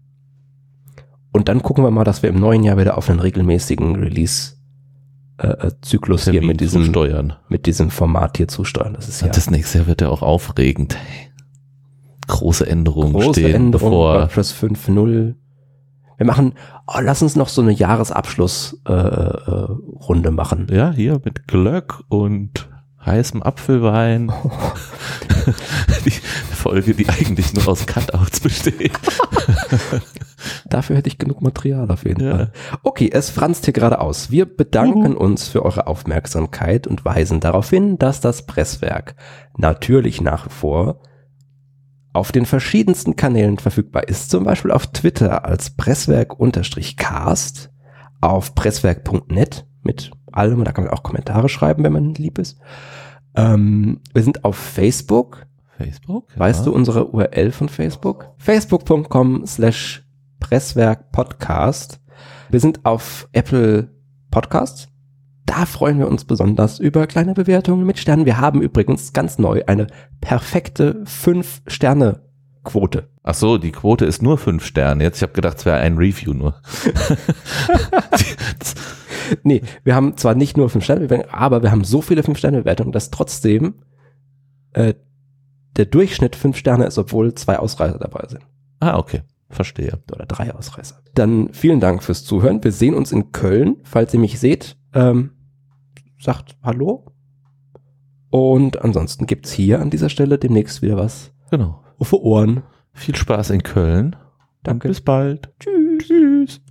und 1.31 1.47
dann 1.47 1.61
gucken 1.63 1.81
wir 1.83 1.91
mal, 1.91 2.03
dass 2.03 2.23
wir 2.23 2.29
im 2.29 2.39
neuen 2.39 2.63
Jahr 2.63 2.77
wieder 2.77 2.97
auf 2.97 3.09
einen 3.09 3.21
regelmäßigen 3.21 3.95
Release-Zyklus 3.95 6.25
hier 6.25 6.33
Termin 6.33 6.49
mit 6.49 6.61
diesem, 6.61 6.85
steuern. 6.85 7.33
mit 7.47 7.65
diesem 7.65 7.89
Format 7.89 8.37
hier 8.37 8.49
zusteuern. 8.49 8.93
Das 8.93 9.07
ist 9.07 9.21
ja 9.21 9.29
Das 9.29 9.49
nächste 9.49 9.79
Jahr 9.79 9.87
wird 9.87 10.01
ja 10.01 10.09
auch 10.09 10.21
aufregend. 10.21 10.97
Große 12.27 12.67
Änderungen 12.67 13.13
große 13.13 13.39
stehen 13.39 13.55
Änderung, 13.55 13.89
bevor. 13.89 14.19
WordPress 14.21 14.53
5.0. 14.53 15.35
Wir 16.17 16.25
machen, 16.25 16.53
oh, 16.87 16.99
lass 17.01 17.21
uns 17.21 17.35
noch 17.35 17.49
so 17.49 17.61
eine 17.61 17.71
Jahresabschlussrunde 17.71 19.43
äh, 19.47 19.51
äh, 19.51 20.03
Runde 20.05 20.31
machen. 20.31 20.67
Ja, 20.71 20.91
hier 20.91 21.21
mit 21.23 21.47
Glöck 21.47 22.01
und 22.09 22.69
heißem 23.05 23.43
Apfelwein. 23.43 24.31
die 26.05 26.11
Folge, 26.11 26.93
die 26.95 27.07
eigentlich 27.09 27.53
nur 27.53 27.67
aus 27.67 27.85
Cutouts 27.85 28.39
besteht. 28.39 28.93
Dafür 30.69 30.97
hätte 30.97 31.09
ich 31.09 31.17
genug 31.17 31.41
Material 31.41 31.89
auf 31.91 32.03
jeden 32.05 32.23
Ja. 32.25 32.35
Fall. 32.35 32.51
Okay, 32.83 33.09
es 33.11 33.29
franzt 33.29 33.65
hier 33.65 33.73
gerade 33.73 33.99
aus. 33.99 34.31
Wir 34.31 34.45
bedanken 34.45 35.15
uns 35.15 35.47
für 35.47 35.63
eure 35.63 35.87
Aufmerksamkeit 35.87 36.87
und 36.87 37.05
weisen 37.05 37.39
darauf 37.39 37.69
hin, 37.69 37.97
dass 37.99 38.21
das 38.21 38.45
Presswerk 38.45 39.15
natürlich 39.57 40.21
nach 40.21 40.47
wie 40.47 40.51
vor 40.51 40.99
auf 42.15 42.31
den 42.31 42.45
verschiedensten 42.45 43.15
Kanälen 43.15 43.57
verfügbar 43.57 44.07
ist. 44.07 44.29
Zum 44.29 44.43
Beispiel 44.43 44.71
auf 44.71 44.87
Twitter 44.87 45.45
als 45.45 45.71
Presswerk-Cast, 45.71 47.71
auf 48.21 48.55
presswerk.net 48.55 49.67
mit 49.83 50.11
allem, 50.31 50.63
da 50.63 50.71
kann 50.71 50.85
man 50.85 50.93
auch 50.93 51.03
Kommentare 51.03 51.49
schreiben, 51.49 51.83
wenn 51.83 51.93
man 51.93 52.15
lieb 52.15 52.39
ist. 52.39 52.59
Ähm, 53.35 54.01
wir 54.13 54.23
sind 54.23 54.43
auf 54.43 54.55
Facebook, 54.55 55.45
Facebook? 55.77 56.27
Weißt 56.37 56.65
du 56.65 56.73
unsere 56.73 57.09
URL 57.09 57.51
von 57.51 57.69
Facebook? 57.69 58.31
Facebook.com 58.37 59.45
slash 59.45 60.03
Presswerk 60.39 61.11
Podcast. 61.11 61.99
Wir 62.49 62.59
sind 62.59 62.85
auf 62.85 63.27
Apple 63.33 63.89
Podcasts. 64.31 64.94
Da 65.45 65.65
freuen 65.65 65.99
wir 65.99 66.07
uns 66.07 66.25
besonders 66.25 66.79
über 66.79 67.07
kleine 67.07 67.33
Bewertungen 67.33 67.85
mit 67.85 67.99
Sternen. 67.99 68.25
Wir 68.25 68.39
haben 68.39 68.61
übrigens 68.61 69.13
ganz 69.13 69.37
neu 69.37 69.63
eine 69.67 69.87
perfekte 70.19 71.03
5-Sterne-Quote. 71.05 73.09
Ach 73.23 73.33
so, 73.33 73.57
die 73.57 73.71
Quote 73.71 74.05
ist 74.05 74.21
nur 74.21 74.37
fünf 74.37 74.65
Sterne. 74.65 75.03
Jetzt, 75.03 75.17
ich 75.17 75.23
habe 75.23 75.33
gedacht, 75.33 75.57
es 75.57 75.65
wäre 75.65 75.77
ein 75.77 75.97
Review 75.97 76.33
nur. 76.33 76.55
Nee, 79.43 79.61
wir 79.83 79.95
haben 79.95 80.17
zwar 80.17 80.35
nicht 80.35 80.57
nur 80.57 80.69
5-Sterne-Bewertungen, 80.69 81.33
aber 81.33 81.63
wir 81.63 81.71
haben 81.71 81.83
so 81.83 82.01
viele 82.01 82.21
5-Sterne-Bewertungen, 82.21 82.91
dass 82.91 83.11
trotzdem 83.11 83.75
äh, 84.73 84.93
der 85.77 85.85
Durchschnitt 85.85 86.35
5 86.35 86.57
Sterne 86.57 86.85
ist, 86.85 86.97
obwohl 86.97 87.33
zwei 87.35 87.59
Ausreißer 87.59 87.99
dabei 87.99 88.25
sind. 88.27 88.43
ah, 88.79 88.97
okay. 88.97 89.21
Verstehe. 89.49 89.99
oder 90.11 90.25
drei 90.25 90.53
Ausreißer. 90.53 91.01
Dann 91.13 91.53
vielen 91.53 91.79
Dank 91.79 92.03
fürs 92.03 92.25
Zuhören. 92.25 92.63
Wir 92.63 92.71
sehen 92.71 92.95
uns 92.95 93.11
in 93.11 93.31
Köln. 93.31 93.77
Falls 93.83 94.13
ihr 94.13 94.19
mich 94.19 94.39
seht, 94.39 94.75
ähm, 94.93 95.31
sagt 96.25 96.57
Hallo. 96.63 97.05
Und 98.29 98.81
ansonsten 98.81 99.27
gibt's 99.27 99.51
hier 99.53 99.79
an 99.79 99.89
dieser 99.89 100.09
Stelle 100.09 100.37
demnächst 100.37 100.81
wieder 100.81 100.97
was 100.97 101.31
Genau. 101.51 101.83
für 102.01 102.21
Ohren. 102.21 102.63
Viel 102.93 103.15
Spaß 103.15 103.51
in 103.51 103.63
Köln. 103.63 104.15
Danke. 104.63 104.87
Und 104.87 104.91
bis 104.91 105.01
bald. 105.01 105.53
Tschüss. 105.59 106.03
Tschüss. 106.03 106.61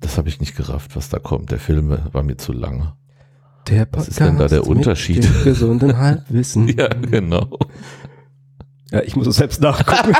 Das 0.00 0.16
habe 0.18 0.28
ich 0.28 0.40
nicht 0.40 0.56
gerafft, 0.56 0.96
was 0.96 1.08
da 1.08 1.18
kommt. 1.18 1.50
Der 1.50 1.58
Film 1.58 1.96
war 2.12 2.22
mir 2.22 2.36
zu 2.36 2.52
lang. 2.52 2.92
Der 3.68 3.86
Was 3.92 4.08
ist 4.08 4.20
denn 4.20 4.38
da 4.38 4.48
der 4.48 4.60
mit 4.60 4.68
Unterschied? 4.68 5.24
dem 5.24 5.44
gesunden 5.44 5.98
Halbwissen. 5.98 6.68
Ja, 6.68 6.88
genau. 6.88 7.58
Ja, 8.90 9.02
ich 9.02 9.16
muss 9.16 9.26
es 9.26 9.36
selbst 9.36 9.60
nachgucken. 9.60 10.14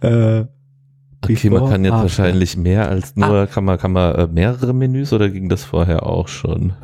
äh, 0.00 0.44
Okay, 1.20 1.50
man 1.50 1.68
kann 1.68 1.84
jetzt 1.84 1.92
wahrscheinlich 1.92 2.56
mehr 2.56 2.88
als 2.88 3.16
nur, 3.16 3.46
kann 3.48 3.64
man, 3.64 3.76
kann 3.78 3.92
man 3.92 4.14
äh, 4.14 4.26
mehrere 4.28 4.72
Menüs 4.72 5.12
oder 5.12 5.28
ging 5.28 5.48
das 5.48 5.64
vorher 5.64 6.06
auch 6.06 6.28
schon? 6.28 6.74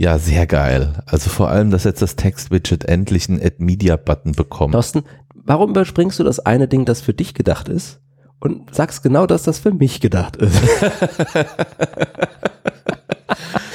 Ja, 0.00 0.16
sehr 0.16 0.46
geil. 0.46 1.02
Also 1.04 1.28
vor 1.28 1.50
allem, 1.50 1.70
dass 1.70 1.84
jetzt 1.84 2.00
das 2.00 2.16
Text-Widget 2.16 2.86
endlich 2.86 3.28
einen 3.28 3.38
Add-Media-Button 3.38 4.32
bekommt. 4.32 4.72
Thorsten, 4.72 5.02
warum 5.34 5.72
überspringst 5.72 6.18
du 6.18 6.24
das 6.24 6.40
eine 6.40 6.68
Ding, 6.68 6.86
das 6.86 7.02
für 7.02 7.12
dich 7.12 7.34
gedacht 7.34 7.68
ist 7.68 8.00
und 8.38 8.74
sagst 8.74 9.02
genau, 9.02 9.26
dass 9.26 9.42
das 9.42 9.58
für 9.58 9.74
mich 9.74 10.00
gedacht 10.00 10.36
ist? 10.36 10.58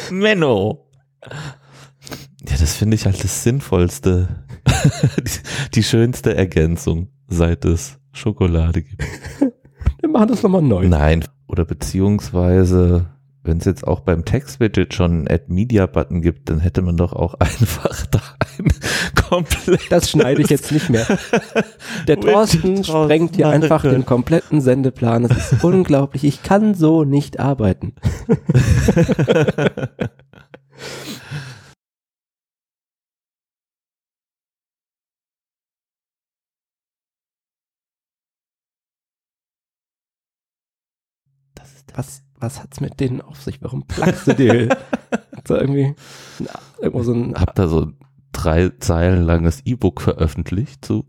Menno. 0.10 0.88
Ja, 2.50 2.56
das 2.60 2.74
finde 2.74 2.96
ich 2.96 3.06
halt 3.06 3.24
das 3.24 3.44
Sinnvollste. 3.44 4.44
die, 5.20 5.30
die 5.76 5.84
schönste 5.84 6.36
Ergänzung, 6.36 7.10
seit 7.28 7.66
es 7.66 8.00
Schokolade 8.14 8.82
gibt. 8.82 9.04
Wir 10.00 10.10
machen 10.10 10.30
das 10.30 10.42
nochmal 10.42 10.64
neu. 10.64 10.88
Nein. 10.88 11.24
Oder 11.46 11.66
beziehungsweise, 11.66 13.12
wenn 13.46 13.58
es 13.58 13.66
jetzt 13.66 13.86
auch 13.88 14.02
beim 14.02 14.26
Text-Widget 14.26 14.94
schon 14.94 15.12
einen 15.12 15.28
Add-Media-Button 15.28 16.22
gibt, 16.22 16.50
dann 16.50 16.60
hätte 16.60 16.82
man 16.82 16.98
doch 16.98 17.14
auch 17.14 17.34
einfach 17.40 18.06
da 18.08 18.22
ein 18.58 18.68
komplett. 19.30 19.92
Das 19.92 20.10
schneide 20.10 20.42
ich 20.42 20.50
jetzt 20.50 20.72
nicht 20.72 20.90
mehr. 20.90 21.06
Der 22.08 22.20
Thorsten 22.20 22.84
sprengt 22.84 23.36
hier 23.36 23.50
einfach 23.50 23.82
den 23.82 24.06
kompletten 24.06 24.62
Sendeplan. 24.62 25.28
Das 25.28 25.52
ist 25.52 25.64
unglaublich. 25.64 26.24
Ich 26.24 26.44
kann 26.44 26.76
so 26.76 27.04
nicht 27.04 27.40
arbeiten. 27.40 27.94
Was, 41.96 42.25
was 42.40 42.62
hat's 42.62 42.82
mit 42.82 43.00
denen 43.00 43.22
auf 43.22 43.42
sich? 43.42 43.62
Warum 43.62 43.84
plagst 43.84 44.28
du 44.28 44.34
dir 44.34 44.78
so 45.48 45.56
irgendwie 45.60 45.96
na, 46.40 46.52
irgendwo 46.80 47.04
so 47.04 47.14
ein 47.14 47.36
Hab 47.36 47.56
da 47.56 47.68
so 47.68 47.82
ein 47.82 47.98
drei 48.32 48.70
Zeilen 48.80 49.24
langes 49.24 49.62
E-Book 49.66 50.02
veröffentlicht 50.02 50.84
zu. 50.86 51.06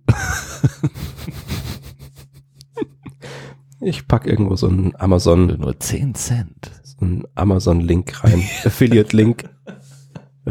Ich 3.80 4.08
pack 4.08 4.26
irgendwo 4.26 4.56
so 4.56 4.68
einen 4.68 4.96
Amazon, 4.96 5.58
Nur 5.58 5.78
10 5.78 6.14
Cent. 6.14 6.70
so 6.82 7.04
einen 7.04 7.24
Amazon-Link 7.34 8.24
rein. 8.24 8.42
Affiliate-Link. 8.64 9.44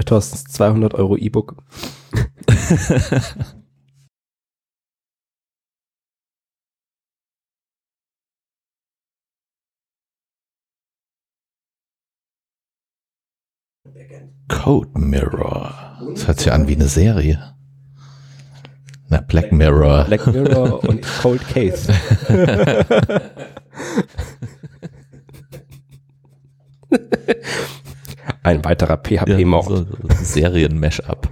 Thorstens 0.05 0.43
200 0.45 0.93
Euro 0.93 1.15
E-Book. 1.17 1.55
Code 14.47 14.89
Mirror. 14.99 15.73
Das 16.13 16.27
hört 16.27 16.39
sich 16.39 16.51
an 16.51 16.67
wie 16.67 16.75
eine 16.75 16.87
Serie. 16.87 17.55
Na, 19.09 19.21
Black 19.21 19.51
Mirror. 19.51 20.05
Black 20.05 20.27
Mirror 20.27 20.83
und 20.87 21.05
Cold 21.21 21.47
Case. 21.47 21.93
Ein 28.43 28.63
weiterer 28.63 28.97
PHP-Mord. 28.97 29.69
Ja, 29.69 29.75
so, 29.77 29.85
so 29.85 30.23
Serien-Mashup. 30.23 31.29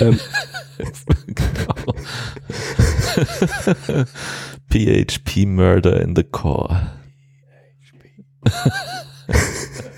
ähm. 0.00 0.18
genau. 1.26 1.94
PHP 4.70 5.46
Murder 5.46 6.00
in 6.00 6.14
the 6.16 6.22
Core. 6.22 6.92
PHP. 9.26 9.89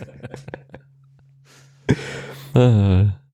嗯。 2.54 3.21